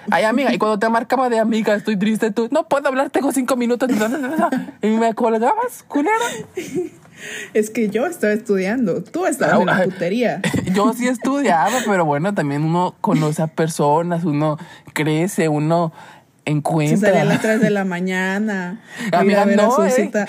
[0.10, 3.32] Ay, amiga, y cuando te marcaba de amiga, estoy triste, tú, no puedo hablar, tengo
[3.32, 3.90] cinco minutos.
[4.82, 6.16] Y me colgabas, culera.
[7.54, 10.42] Es que yo estaba estudiando, tú estabas en la putería.
[10.74, 14.58] Yo sí estudiaba, pero bueno, también uno conoce a personas, uno
[14.94, 15.92] crece, uno
[16.46, 17.10] Se encuentra.
[17.10, 18.82] salía a las 3 de la mañana.
[19.00, 19.92] a ir Amiga, a ver a no, su ¿eh?
[19.92, 20.26] cita.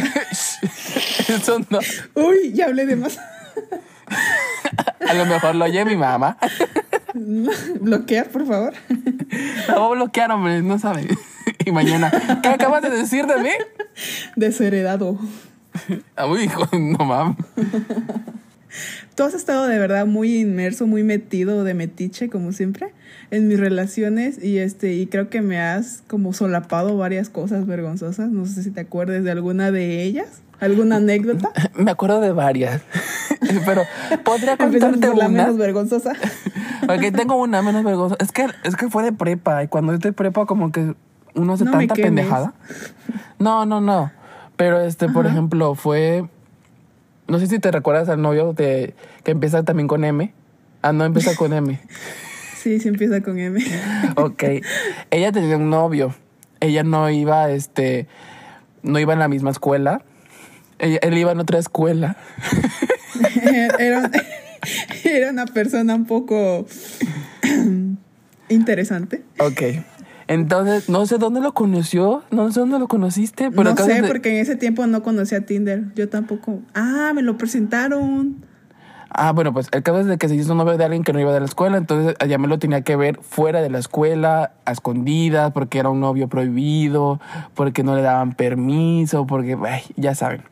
[1.29, 1.79] Eso no.
[2.15, 3.19] Uy, ya hablé de más.
[5.09, 6.39] A lo mejor lo oye mi mamá.
[7.81, 8.75] Bloquear, por favor.
[9.67, 11.09] La voy a bloquear, hombre, no sabe.
[11.65, 12.11] Y mañana,
[12.43, 13.51] ¿qué acabas de decir de mí?
[14.37, 15.19] Desheredado.
[16.17, 17.37] Ah, Uy, hijo, no mames.
[19.15, 22.93] Tú has estado de verdad muy inmerso, muy metido de metiche, como siempre,
[23.31, 28.31] en mis relaciones y este y creo que me has como solapado varias cosas vergonzosas.
[28.31, 31.51] No sé si te acuerdas de alguna de ellas, alguna anécdota.
[31.75, 32.83] Me acuerdo de varias.
[33.67, 33.83] Pero
[34.25, 35.43] podría contarte por la una.
[35.43, 36.13] menos vergonzosa.
[36.83, 38.23] Ok, tengo una menos vergonzosa.
[38.25, 39.63] Es que, es que fue de prepa.
[39.63, 40.95] Y cuando es de prepa, como que
[41.35, 42.55] uno hace No tanta pendejada.
[43.39, 44.11] No, no, no.
[44.57, 46.27] Pero este, por ejemplo, fue.
[47.27, 50.33] No sé si te recuerdas al novio de que empieza también con M.
[50.81, 51.79] Ah, no, empieza con M.
[52.57, 53.61] Sí, sí empieza con M.
[54.17, 54.45] Ok.
[55.11, 56.15] Ella tenía un novio.
[56.61, 58.07] Ella no iba, este.
[58.83, 60.03] No iba en la misma escuela.
[60.79, 62.17] Él iba en otra escuela.
[63.79, 64.11] era,
[65.05, 66.67] era una persona un poco
[68.49, 69.23] interesante.
[69.39, 69.63] Ok.
[70.27, 72.23] Entonces, no sé dónde lo conoció.
[72.31, 73.51] No sé dónde lo conociste.
[73.51, 75.85] Pero no sé, de- porque en ese tiempo no conocía Tinder.
[75.95, 76.61] Yo tampoco.
[76.75, 78.45] Ah, me lo presentaron.
[79.11, 81.21] Ah, bueno, pues el caso es de que se hizo novio de alguien que no
[81.21, 84.53] iba de la escuela, entonces a Yamel lo tenía que ver fuera de la escuela,
[84.67, 87.19] a escondidas, porque era un novio prohibido,
[87.55, 90.43] porque no le daban permiso, porque, ay, ya saben.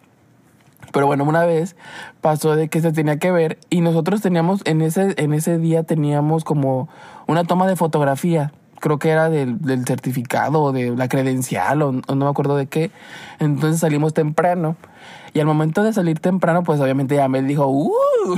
[0.92, 1.76] Pero bueno, una vez
[2.20, 5.82] pasó de que se tenía que ver y nosotros teníamos, en ese, en ese día
[5.82, 6.88] teníamos como
[7.26, 8.52] una toma de fotografía.
[8.80, 12.66] Creo que era del, del certificado o de la credencial o, no me acuerdo de
[12.66, 12.90] qué.
[13.38, 14.76] Entonces salimos temprano.
[15.32, 17.92] Y al momento de salir temprano, pues obviamente Yamel dijo, ¡Uh!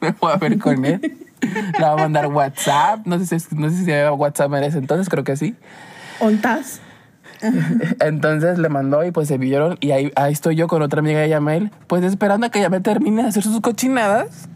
[0.00, 1.00] Me voy a ver con él.
[1.40, 3.06] Le va a mandar WhatsApp.
[3.06, 5.54] No sé si, no sé si WhatsApp en ese entonces, creo que sí.
[6.20, 6.80] ¿Ontas?
[8.00, 11.20] Entonces le mandó y pues se vieron y ahí, ahí estoy yo con otra amiga
[11.20, 14.48] de Yamel, pues esperando a que Yamel termine de hacer sus cochinadas.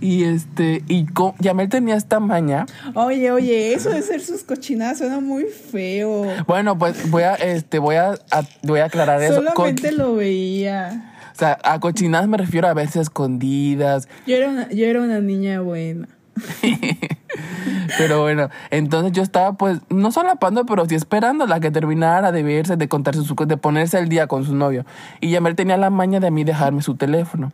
[0.00, 2.66] Y este, y co- Yamel tenía esta maña.
[2.94, 6.24] Oye, oye, eso de ser sus cochinadas suena muy feo.
[6.46, 9.42] Bueno, pues voy a, este, voy a, a- voy a aclarar eso.
[9.54, 11.14] Co- Solamente lo veía.
[11.34, 14.06] o sea, a cochinadas me refiero a verse escondidas.
[14.24, 16.06] Yo era una, yo era una niña buena.
[17.98, 22.42] Pero bueno, entonces yo estaba pues, no solapando, pero sí esperando la que terminara de
[22.42, 24.84] verse, de contarse su de ponerse al día con su novio.
[25.20, 27.52] Y Yamel tenía la maña de a mí dejarme su teléfono.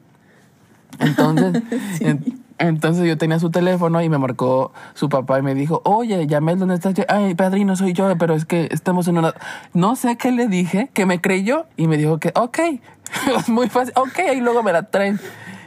[0.99, 1.62] Entonces,
[2.01, 6.27] en- entonces yo tenía su teléfono y me marcó su papá y me dijo, oye,
[6.27, 6.94] Yamel, ¿dónde estás?
[6.94, 9.35] Yo, Ay, padrino, soy yo, pero es que estamos en una...
[9.73, 12.59] No sé qué le dije, que me creyó y me dijo que, ok,
[13.38, 15.20] es muy fácil, ok, y luego me la traen.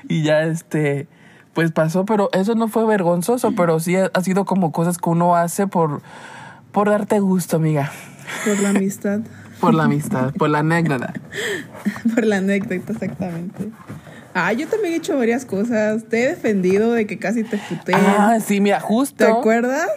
[0.07, 1.07] Y ya este,
[1.57, 5.09] pues pasó, pero eso no fue vergonzoso, pero sí ha, ha sido como cosas que
[5.09, 6.03] uno hace por,
[6.71, 7.91] por darte gusto, amiga.
[8.45, 9.21] Por la amistad.
[9.59, 11.13] Por la amistad, por la anécdota.
[12.13, 13.69] Por la anécdota, exactamente.
[14.35, 16.03] Ah, yo también he hecho varias cosas.
[16.07, 17.93] Te he defendido de que casi te puté.
[17.95, 19.25] Ah, sí, mira, justo.
[19.25, 19.87] ¿Te acuerdas?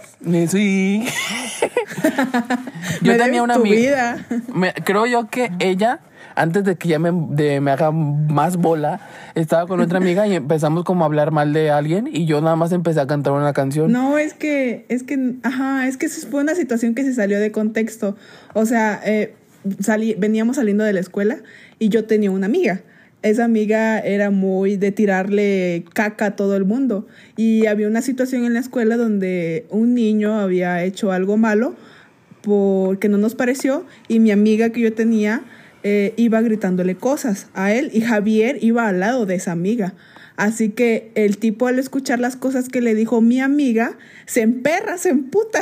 [0.49, 1.05] Sí.
[3.03, 3.77] Me yo tenía una tu amiga.
[3.77, 4.27] vida.
[4.55, 6.01] me- creo yo que ella,
[6.41, 9.01] antes de que ya me, de- me haga más bola,
[9.35, 12.57] estaba con otra amiga y empezamos como a hablar mal de alguien y yo nada
[12.57, 13.93] más empecé a cantar una canción.
[13.93, 17.53] No, es que, es que, ajá, es que fue una situación que se salió de
[17.53, 18.17] contexto.
[18.55, 19.35] O sea, eh,
[19.81, 21.39] salí, veníamos saliendo de la escuela
[21.79, 22.81] y yo tenía una amiga.
[23.23, 27.07] Esa amiga era muy de tirarle caca a todo el mundo.
[27.37, 31.75] Y había una situación en la escuela donde un niño había hecho algo malo
[32.43, 35.43] porque no nos pareció y mi amiga que yo tenía
[35.83, 39.95] eh, iba gritándole cosas a él y Javier iba al lado de esa amiga.
[40.41, 44.97] Así que el tipo al escuchar las cosas que le dijo mi amiga, se emperra,
[44.97, 45.61] se emputa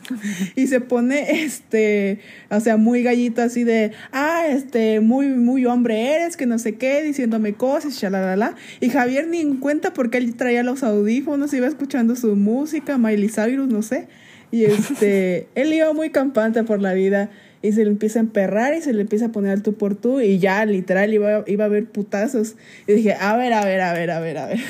[0.56, 2.20] y se pone, este,
[2.50, 6.74] o sea, muy gallito así de, ah, este, muy, muy hombre eres, que no sé
[6.74, 8.56] qué, diciéndome cosas, shalalala.
[8.80, 13.30] Y Javier ni en cuenta porque él traía los audífonos, iba escuchando su música, Miley
[13.30, 14.06] Cyrus, no sé.
[14.50, 17.30] Y este, él iba muy campante por la vida
[17.62, 19.94] y se le empieza a emperrar y se le empieza a poner al tú por
[19.94, 22.56] tú y ya literal iba, iba a haber putazos.
[22.86, 24.60] Y dije, a ver, a ver, a ver, a ver, a ver.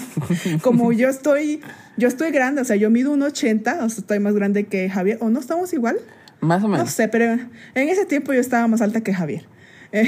[0.62, 1.60] Como yo estoy,
[1.96, 4.88] yo estoy grande, o sea, yo mido un 80, o sea, estoy más grande que
[4.88, 5.96] Javier, o no estamos igual.
[6.40, 6.90] Más o No menos.
[6.92, 9.44] sé, pero en ese tiempo yo estaba más alta que Javier.
[9.90, 10.06] Eh,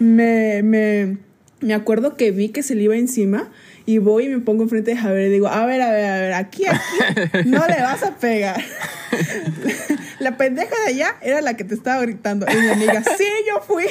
[0.00, 1.18] me, me,
[1.60, 3.48] me acuerdo que vi que se le iba encima
[3.86, 6.16] y voy y me pongo enfrente de Javier y digo, a ver, a ver, a
[6.20, 8.60] ver, aquí, aquí, no le vas a pegar.
[10.20, 12.46] La pendeja de allá era la que te estaba gritando.
[12.50, 13.84] Y mi amiga, sí, yo fui.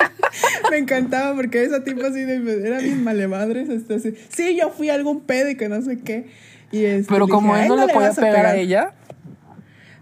[0.70, 3.68] Me encantaba porque esa tipo así de, era bien malemadres.
[3.68, 6.28] Este, así, sí, yo fui a algún pedo y que no sé qué.
[6.70, 8.92] Y este, Pero como dije, él no "Ay, le podía pegar a ella,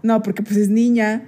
[0.03, 1.23] No, porque pues es niña.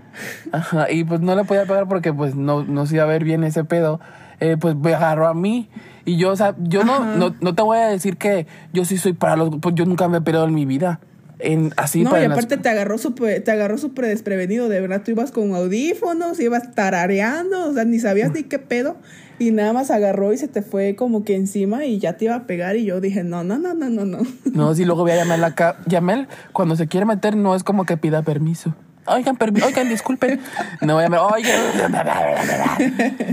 [0.52, 3.24] ajá, y pues no le podía pegar porque pues no, no se iba a ver
[3.24, 4.00] bien ese pedo,
[4.40, 5.70] eh, pues me agarró a mí.
[6.06, 8.98] Y yo, o sea, yo no, no, no te voy a decir que yo sí
[8.98, 9.50] soy para los...
[9.62, 11.00] Pues yo nunca me he peleado en mi vida.
[11.40, 14.82] En, así No, para y las- aparte te agarró súper te agarró súper desprevenido, de
[14.82, 15.04] verdad.
[15.06, 18.98] Tú ibas con audífonos, ibas tarareando, o sea, ni sabías ni qué pedo.
[19.38, 22.36] Y nada más agarró y se te fue como que encima y ya te iba
[22.36, 22.76] a pegar.
[22.76, 24.18] Y yo dije, no, no, no, no, no, no.
[24.52, 25.78] No, si luego voy a Yamel acá.
[25.86, 28.76] Yamel, cuando se quiere meter, no es como que pida permiso.
[29.06, 30.40] Oigan, oigan, disculpen.
[30.82, 31.60] No, Yamel, oigan.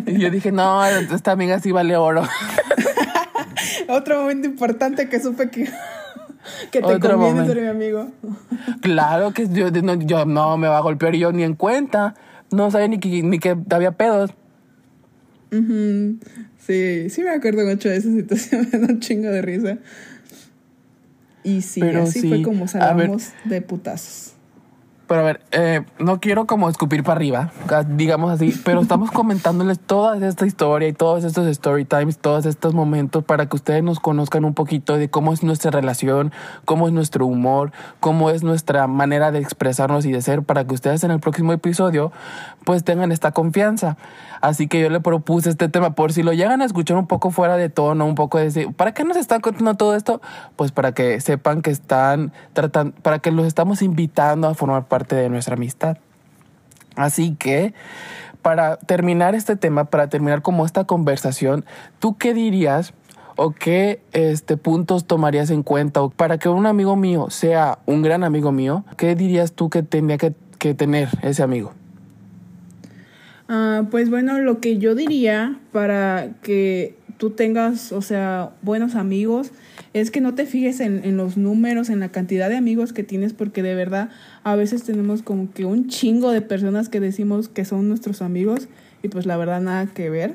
[0.06, 2.22] Y yo dije, no, esta amiga sí vale oro.
[3.88, 5.64] Otro momento importante que supe que,
[6.70, 7.52] que te Otro conviene momento.
[7.52, 8.10] ser mi amigo.
[8.80, 12.14] Claro que yo no, yo no me va a golpear yo ni en cuenta.
[12.50, 14.30] No sabía ni que, ni que había pedos.
[15.52, 16.18] Ujú.
[16.58, 19.78] Sí, sí me acuerdo mucho de esa situación, me da un chingo de risa.
[21.44, 23.08] Y sí, Pero así sí, fue como a ver.
[23.08, 24.32] salamos de putazos.
[25.06, 27.52] Pero a ver, eh, no quiero como escupir para arriba,
[27.90, 32.74] digamos así, pero estamos comentándoles toda esta historia y todos estos story times, todos estos
[32.74, 36.32] momentos para que ustedes nos conozcan un poquito de cómo es nuestra relación,
[36.64, 40.74] cómo es nuestro humor, cómo es nuestra manera de expresarnos y de ser, para que
[40.74, 42.10] ustedes en el próximo episodio
[42.66, 43.96] pues tengan esta confianza.
[44.40, 47.30] Así que yo le propuse este tema por si lo llegan a escuchar un poco
[47.30, 50.20] fuera de tono, un poco de decir, ¿para qué nos están contando todo esto?
[50.56, 55.14] Pues para que sepan que están tratando, para que los estamos invitando a formar parte
[55.14, 55.98] de nuestra amistad.
[56.96, 57.72] Así que,
[58.42, 61.64] para terminar este tema, para terminar como esta conversación,
[62.00, 62.94] ¿tú qué dirías
[63.36, 68.02] o qué este, puntos tomarías en cuenta o para que un amigo mío sea un
[68.02, 68.84] gran amigo mío?
[68.96, 71.72] ¿Qué dirías tú que tendría que, que tener ese amigo?
[73.48, 79.52] Ah, pues bueno, lo que yo diría para que tú tengas, o sea, buenos amigos,
[79.94, 83.02] es que no te fijes en, en los números, en la cantidad de amigos que
[83.02, 84.10] tienes, porque de verdad
[84.42, 88.68] a veces tenemos como que un chingo de personas que decimos que son nuestros amigos
[89.02, 90.34] y pues la verdad nada que ver.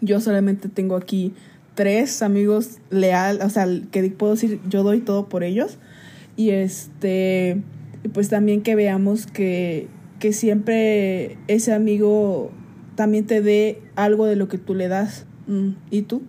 [0.00, 1.32] Yo solamente tengo aquí
[1.74, 5.78] tres amigos leal, o sea, que puedo decir yo doy todo por ellos.
[6.36, 7.62] Y este,
[8.12, 12.50] pues también que veamos que, que siempre ese amigo
[12.94, 15.26] también te dé algo de lo que tú le das.
[15.46, 16.22] Mm, ¿Y tú?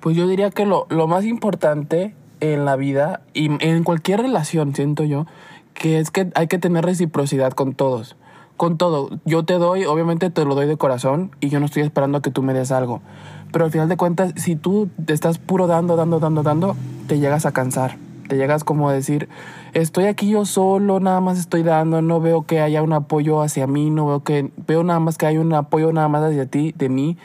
[0.00, 4.74] Pues yo diría que lo, lo más importante en la vida y en cualquier relación,
[4.74, 5.26] siento yo,
[5.72, 8.16] que es que hay que tener reciprocidad con todos.
[8.56, 9.18] Con todo.
[9.24, 12.30] Yo te doy, obviamente te lo doy de corazón y yo no estoy esperando que
[12.30, 13.02] tú me des algo.
[13.50, 16.76] Pero al final de cuentas, si tú te estás puro dando, dando, dando, dando,
[17.08, 17.96] te llegas a cansar.
[18.28, 19.28] Te llegas como a decir,
[19.72, 23.66] estoy aquí yo solo, nada más estoy dando, no veo que haya un apoyo hacia
[23.66, 26.74] mí, no veo que, veo nada más que hay un apoyo nada más hacia ti,
[26.76, 27.18] de mí.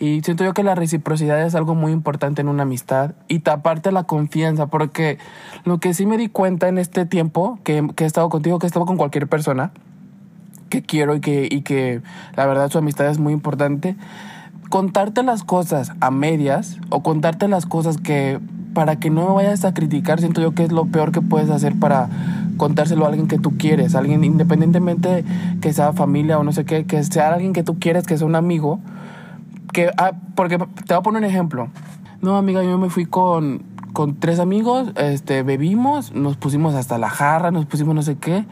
[0.00, 3.92] Y siento yo que la reciprocidad es algo muy importante en una amistad y taparte
[3.92, 5.18] la confianza, porque
[5.64, 8.66] lo que sí me di cuenta en este tiempo que, que he estado contigo, que
[8.66, 9.72] he estado con cualquier persona
[10.68, 12.00] que quiero y que, y que
[12.36, 13.96] la verdad su amistad es muy importante,
[14.68, 18.38] contarte las cosas a medias o contarte las cosas que
[18.74, 21.74] para que no vayas a criticar, siento yo que es lo peor que puedes hacer
[21.74, 22.08] para
[22.56, 25.24] contárselo a alguien que tú quieres, alguien independientemente
[25.60, 28.26] que sea familia o no sé qué, que sea alguien que tú quieres, que sea
[28.26, 28.80] un amigo,
[29.72, 31.68] que, ah, porque te voy a poner un ejemplo.
[32.20, 37.08] No, amiga, yo me fui con, con tres amigos, este, bebimos, nos pusimos hasta la
[37.08, 38.44] jarra, nos pusimos no sé qué,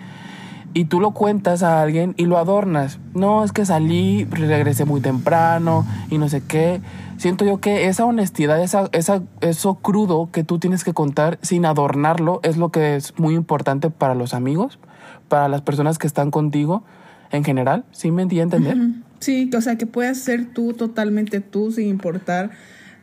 [0.77, 2.99] y tú lo cuentas a alguien y lo adornas.
[3.15, 6.83] No, es que salí, regresé muy temprano y no sé qué.
[7.17, 11.65] Siento yo que esa honestidad, esa, esa, eso crudo que tú tienes que contar sin
[11.65, 14.79] adornarlo es lo que es muy importante para los amigos,
[15.29, 16.85] para las personas que están contigo
[17.31, 17.87] en general.
[17.91, 18.77] ¿Sí me di entender?
[19.21, 22.51] Sí, o sea, que puedas ser tú totalmente tú sin importar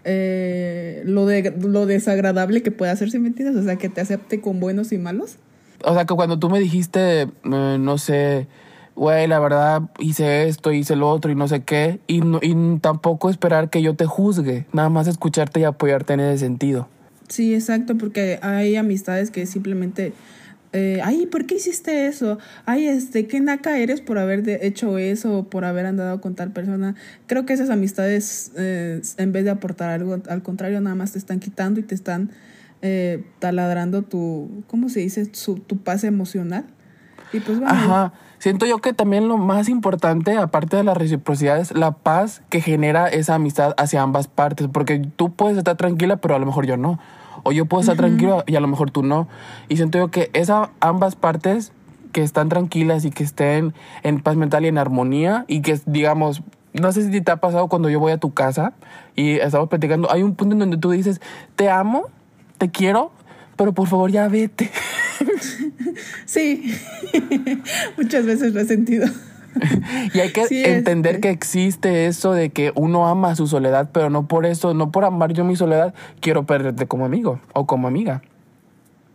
[0.03, 3.55] eh, lo, de, lo desagradable que pueda ser, si me entiendes?
[3.55, 5.39] O sea, que te acepte con buenos y malos.
[5.83, 8.47] O sea, que cuando tú me dijiste, eh, no sé,
[8.95, 12.55] güey, la verdad hice esto, hice lo otro y no sé qué, y, no- y
[12.79, 16.87] tampoco esperar que yo te juzgue, nada más escucharte y apoyarte en ese sentido.
[17.27, 20.13] Sí, exacto, porque hay amistades que simplemente,
[20.73, 22.37] eh, ay, ¿por qué hiciste eso?
[22.65, 26.35] Ay, este, qué naca eres por haber de- hecho eso o por haber andado con
[26.35, 26.95] tal persona.
[27.27, 31.17] Creo que esas amistades, eh, en vez de aportar algo, al contrario, nada más te
[31.17, 32.29] están quitando y te están
[32.83, 35.33] eh, taladrando tu, ¿cómo se dice?
[35.33, 36.65] Su- tu paz emocional.
[37.31, 38.13] Y pues bueno, Ajá.
[38.37, 42.59] Siento yo que también lo más importante, aparte de la reciprocidad, es la paz que
[42.59, 44.67] genera esa amistad hacia ambas partes.
[44.71, 46.99] Porque tú puedes estar tranquila, pero a lo mejor yo no.
[47.43, 49.29] O yo puedo estar tranquilo y a lo mejor tú no.
[49.69, 51.71] Y siento yo que esa, ambas partes
[52.11, 56.43] que están tranquilas y que estén en paz mental y en armonía y que, digamos,
[56.73, 58.73] no sé si te ha pasado cuando yo voy a tu casa
[59.15, 61.21] y estamos platicando, hay un punto en donde tú dices,
[61.55, 62.03] te amo,
[62.63, 63.11] te quiero,
[63.57, 64.71] pero por favor ya vete.
[66.25, 66.73] sí,
[67.97, 69.07] muchas veces lo he sentido.
[70.15, 71.27] Y hay que Sí, entender este.
[71.27, 75.05] que existe eso de que uno ama su soledad, pero no por eso, no por
[75.05, 78.23] amar yo mi soledad, quiero perderte como amigo o como amiga.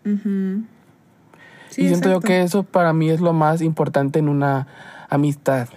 [0.07, 0.63] Ujú.
[1.77, 4.69] y siento yo que eso para mí es lo más importante en una
[5.09, 5.69] amistad.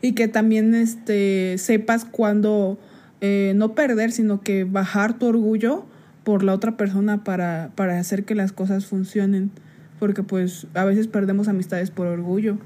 [0.00, 2.78] Y que también este, sepas cuándo
[3.20, 5.84] eh, no perder, sino que bajar tu orgullo
[6.24, 9.50] por la otra persona para, para hacer que las cosas funcionen.
[9.98, 12.56] Porque pues a veces perdemos amistades por orgullo.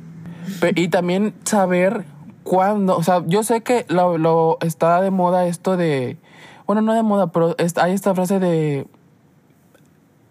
[0.77, 2.05] Y también saber
[2.43, 6.19] cuándo, o sea, yo sé que lo, lo está de moda esto de,
[6.67, 8.87] bueno, no de moda, pero hay esta frase de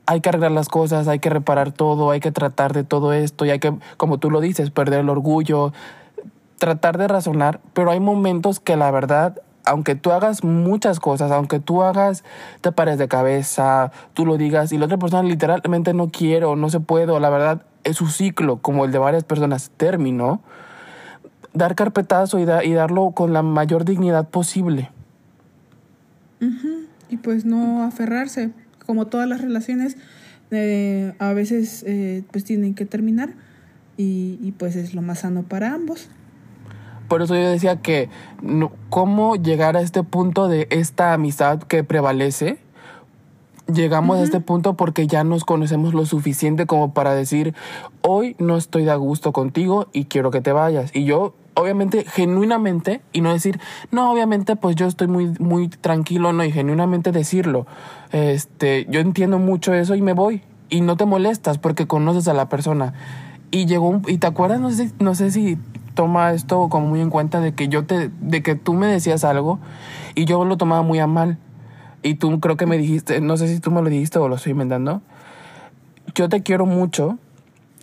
[0.06, 3.46] hay que arreglar las cosas, hay que reparar todo, hay que tratar de todo esto
[3.46, 5.74] y hay que, como tú lo dices, perder el orgullo,
[6.58, 11.60] tratar de razonar, pero hay momentos que la verdad, aunque tú hagas muchas cosas, aunque
[11.60, 12.24] tú hagas,
[12.62, 16.56] te pares de cabeza, tú lo digas y la otra persona literalmente no quiere o
[16.56, 20.42] no se puede, o la verdad es su ciclo, como el de varias personas, terminó,
[21.54, 24.90] dar carpetazo y, y darlo con la mayor dignidad posible.
[27.10, 28.52] Y pues no aferrarse,
[28.86, 29.98] como todas las relaciones,
[30.52, 33.34] eh, a veces eh, pues tienen que terminar
[33.96, 36.10] y, pues es lo más sano para ambos.
[37.14, 38.10] Por eso yo decía que
[38.90, 42.58] cómo llegar a este punto de esta amistad que prevalece.
[43.72, 47.54] Llegamos a este punto porque ya nos conocemos lo suficiente como para decir,
[48.02, 50.90] hoy no estoy de gusto contigo y quiero que te vayas.
[50.96, 53.60] Y yo obviamente, genuinamente, y no decir,
[53.92, 57.68] no, obviamente, pues yo estoy muy, muy tranquilo, no, y genuinamente decirlo.
[58.12, 60.42] Este, yo entiendo mucho eso y me voy.
[60.68, 62.96] Y no te molestas porque conoces a la persona.
[63.54, 65.60] Y llegó un, y te acuerdas, no sé, no sé si
[65.94, 69.24] toma esto como muy en cuenta de que yo te, de que tú me decías
[69.24, 69.60] algo
[70.16, 71.38] y yo lo tomaba muy a mal.
[72.02, 74.38] Y tú creo que me dijiste, no sé si tú me lo dijiste o lo
[74.38, 75.04] estoy inventando.
[76.16, 77.20] Yo te quiero mucho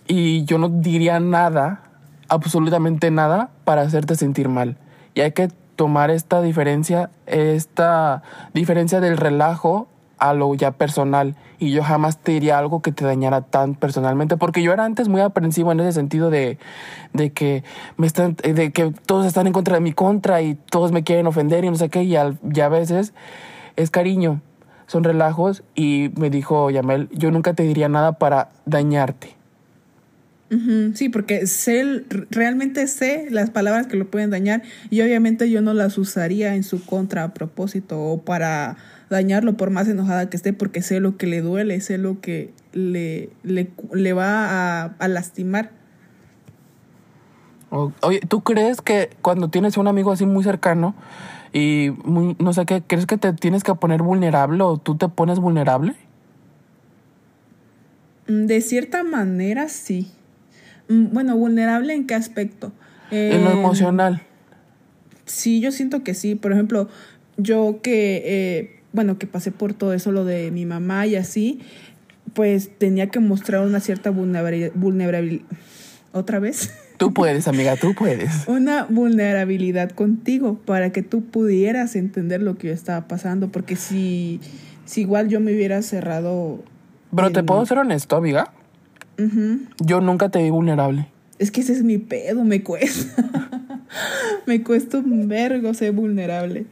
[0.09, 1.85] y yo no diría nada
[2.29, 4.77] absolutamente nada para hacerte sentir mal.
[5.15, 9.87] Y hay que tomar esta diferencia, esta diferencia del relajo
[10.21, 11.35] a lo ya personal.
[11.59, 15.09] Y yo jamás te diría algo que te dañara tan personalmente, porque yo era antes
[15.09, 16.59] muy aprensivo en ese sentido de,
[17.13, 17.65] de que
[17.97, 21.27] me están, de que todos están en contra de mi contra y todos me quieren
[21.27, 23.13] ofender y no sé qué, y, a veces
[23.77, 24.41] es cariño,
[24.87, 25.65] son relajos.
[25.75, 29.41] Y me dijo Yamel, yo nunca te diría nada para dañarte.
[30.95, 35.75] Sí, porque sé, realmente sé las palabras que lo pueden dañar y obviamente yo no
[35.75, 38.77] las usaría en su contra a propósito o para
[39.11, 42.53] dañarlo por más enojada que esté porque sé lo que le duele, sé lo que
[42.73, 45.73] le, le, va a, lastimar.
[47.71, 50.95] Oye, ¿tú crees que cuando tienes un amigo así muy cercano
[51.53, 55.41] y no sé qué, crees que te tienes que poner vulnerable o tú te pones
[55.41, 55.97] vulnerable?
[58.29, 60.11] Mm, de cierta manera sí.
[60.89, 62.73] Mm, bueno, vulnerable en qué aspecto?
[63.11, 64.23] en lo eh, emocional.
[65.25, 66.37] Sí, yo siento que sí.
[66.37, 66.89] Por ejemplo,
[67.37, 71.61] yo que, eh, bueno, que pasé por todo eso, lo de mi mamá y así,
[72.35, 75.45] pues tenía que mostrar una cierta vulnerabilidad.
[76.13, 76.73] ¿Otra vez?
[76.97, 78.47] Tú puedes, amiga, tú puedes.
[78.47, 84.39] Una vulnerabilidad contigo para que tú pudieras entender lo que yo estaba pasando, porque si,
[84.85, 86.63] si igual yo me hubiera cerrado...
[87.17, 88.53] Pero te puedo ser honesto, amiga.
[89.79, 91.07] Yo nunca te vi vulnerable.
[91.39, 93.31] Es que ese es mi pedo, me cuesta.
[94.47, 96.67] me cuesta un vergo ser vulnerable.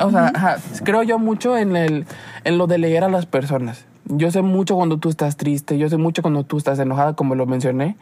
[0.00, 2.06] O sea, creo yo mucho en, el,
[2.44, 3.84] en lo de leer a las personas.
[4.04, 7.34] Yo sé mucho cuando tú estás triste, yo sé mucho cuando tú estás enojada, como
[7.34, 7.96] lo mencioné.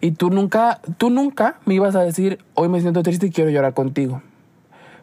[0.00, 3.50] Y tú nunca, tú nunca me ibas a decir, hoy me siento triste y quiero
[3.50, 4.22] llorar contigo.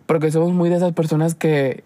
[0.06, 1.84] Porque somos muy de esas personas que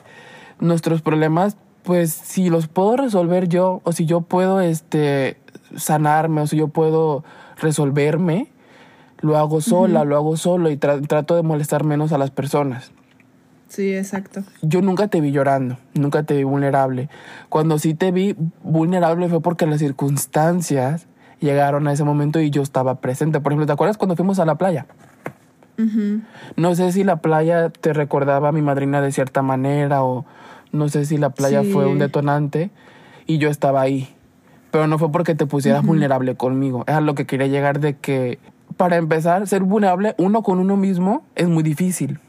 [0.59, 5.37] nuestros problemas, pues si los puedo resolver yo, o si yo puedo este,
[5.75, 7.23] sanarme o si yo puedo
[7.57, 8.47] resolverme,
[9.19, 12.91] lo hago sola, lo hago solo y trato de molestar menos a las personas.
[13.73, 14.43] Sí, exacto.
[14.61, 17.09] Yo nunca te vi llorando, nunca te vi vulnerable.
[17.49, 21.07] Cuando sí te vi vulnerable fue porque las circunstancias
[21.39, 23.39] llegaron a ese momento y yo estaba presente.
[23.39, 24.85] Por ejemplo, ¿te acuerdas cuando fuimos a la playa?
[26.55, 30.23] No sé si la playa te recordaba a mi madrina de cierta manera o
[30.71, 32.69] no sé si la playa fue un detonante
[33.25, 34.07] y yo estaba ahí
[34.69, 36.83] pero no fue porque te pusieras vulnerable conmigo.
[36.87, 38.39] Es a lo que quería llegar de que,
[38.75, 42.19] para empezar, ser vulnerable uno con uno mismo es muy difícil.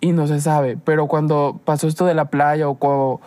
[0.00, 0.76] Y no se sabe.
[0.84, 3.20] Pero cuando pasó esto de la playa o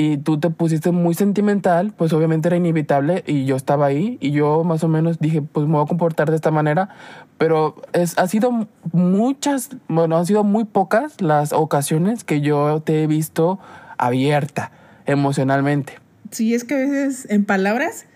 [0.00, 4.30] y tú te pusiste muy sentimental, pues obviamente era inevitable y yo estaba ahí y
[4.30, 6.88] yo más o menos dije, pues me voy a comportar de esta manera,
[7.36, 13.02] pero es, ha sido muchas, bueno, han sido muy pocas las ocasiones que yo te
[13.02, 13.58] he visto
[13.96, 14.70] abierta
[15.04, 15.94] emocionalmente.
[16.30, 18.06] Sí, es que a veces en palabras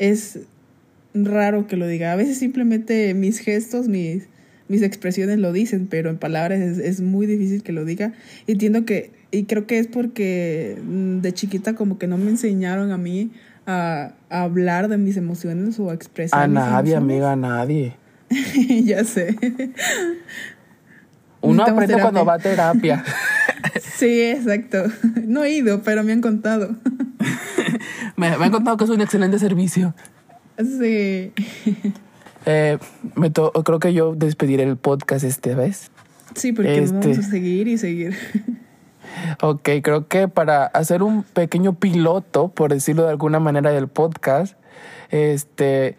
[0.00, 0.40] es
[1.14, 2.10] raro que lo diga.
[2.10, 4.28] A veces simplemente mis gestos, mis,
[4.68, 8.12] mis expresiones lo dicen, pero en palabras es, muy difícil que lo diga.
[8.46, 12.92] entiendo que, y creo que es porque mm, de chiquita como que no me enseñaron
[12.92, 13.30] a mí
[13.66, 16.42] a, a hablar de mis emociones o a expresar.
[16.42, 16.96] A mis nadie, emociones.
[16.96, 17.94] amiga, a nadie.
[18.84, 19.36] ya sé.
[21.40, 23.04] Uno aprende cuando va a terapia.
[23.82, 24.84] Sí, exacto.
[25.26, 26.76] No he ido, pero me han contado.
[28.16, 29.92] me, me han contado que es un excelente servicio.
[30.56, 31.32] Sí.
[32.46, 32.78] Eh,
[33.14, 35.90] me to- creo que yo despediré el podcast esta vez.
[36.34, 36.94] Sí, porque Este.
[37.08, 38.16] vamos a seguir y seguir.
[39.42, 44.54] Ok, creo que para hacer un pequeño piloto, por decirlo de alguna manera, del podcast,
[45.10, 45.96] este,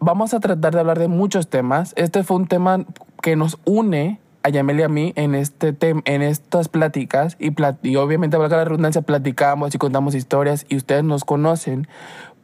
[0.00, 1.92] vamos a tratar de hablar de muchos temas.
[1.96, 2.84] Este fue un tema
[3.22, 7.50] que nos une a Yamel y a mí en, este tem- en estas pláticas y,
[7.50, 11.88] plat- y obviamente, valga la redundancia, platicamos y contamos historias y ustedes nos conocen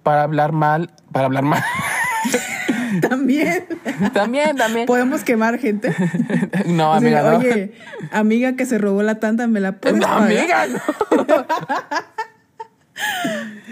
[0.03, 1.63] para hablar mal, para hablar mal.
[3.09, 3.65] También.
[4.13, 4.87] también, también.
[4.87, 5.95] Podemos quemar gente.
[6.67, 7.39] no, amiga, no.
[7.39, 7.73] Oye,
[8.13, 10.23] amiga que se robó la tanta, ¿me la puedes No, pagar?
[10.25, 11.47] amiga, no.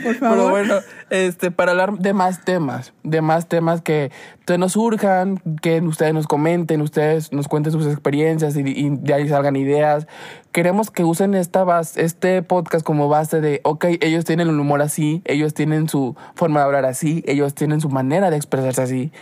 [0.02, 0.36] Por favor.
[0.36, 0.74] Pero bueno,
[1.10, 4.10] este, para hablar de más temas, de más temas que
[4.44, 9.14] te nos surjan, que ustedes nos comenten, ustedes nos cuenten sus experiencias y, y de
[9.14, 10.06] ahí salgan ideas.
[10.50, 14.82] Queremos que usen esta base, este podcast como base de, ok, ellos tienen el humor
[14.82, 19.12] así, ellos tienen su forma de hablar así, ellos tienen su manera de expresarse así,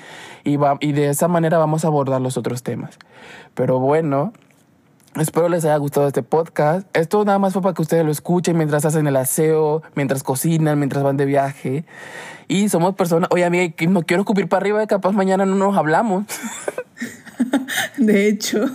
[0.44, 2.98] y, va, y de esa manera vamos a abordar los otros temas.
[3.54, 4.32] Pero bueno,
[5.16, 6.86] Espero les haya gustado este podcast.
[6.96, 10.78] Esto nada más fue para que ustedes lo escuchen mientras hacen el aseo, mientras cocinan,
[10.78, 11.84] mientras van de viaje.
[12.46, 16.26] Y somos personas, oye amiga, no quiero escupir para arriba, capaz mañana no nos hablamos.
[17.96, 18.66] De hecho,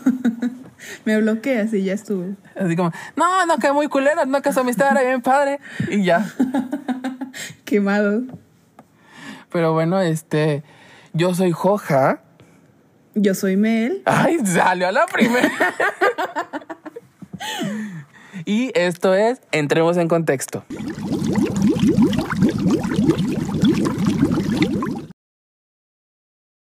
[1.05, 2.35] me bloqueas y ya estuve.
[2.59, 5.59] Así como, no, no, que muy culera, no, que su amistad era bien padre.
[5.89, 6.29] Y ya.
[7.65, 8.23] Quemado.
[9.51, 10.63] Pero bueno, este,
[11.13, 12.24] yo soy Joja.
[13.15, 14.01] Yo soy Mel.
[14.05, 15.49] Ay, salió a la primera.
[18.45, 20.65] y esto es Entremos en Contexto.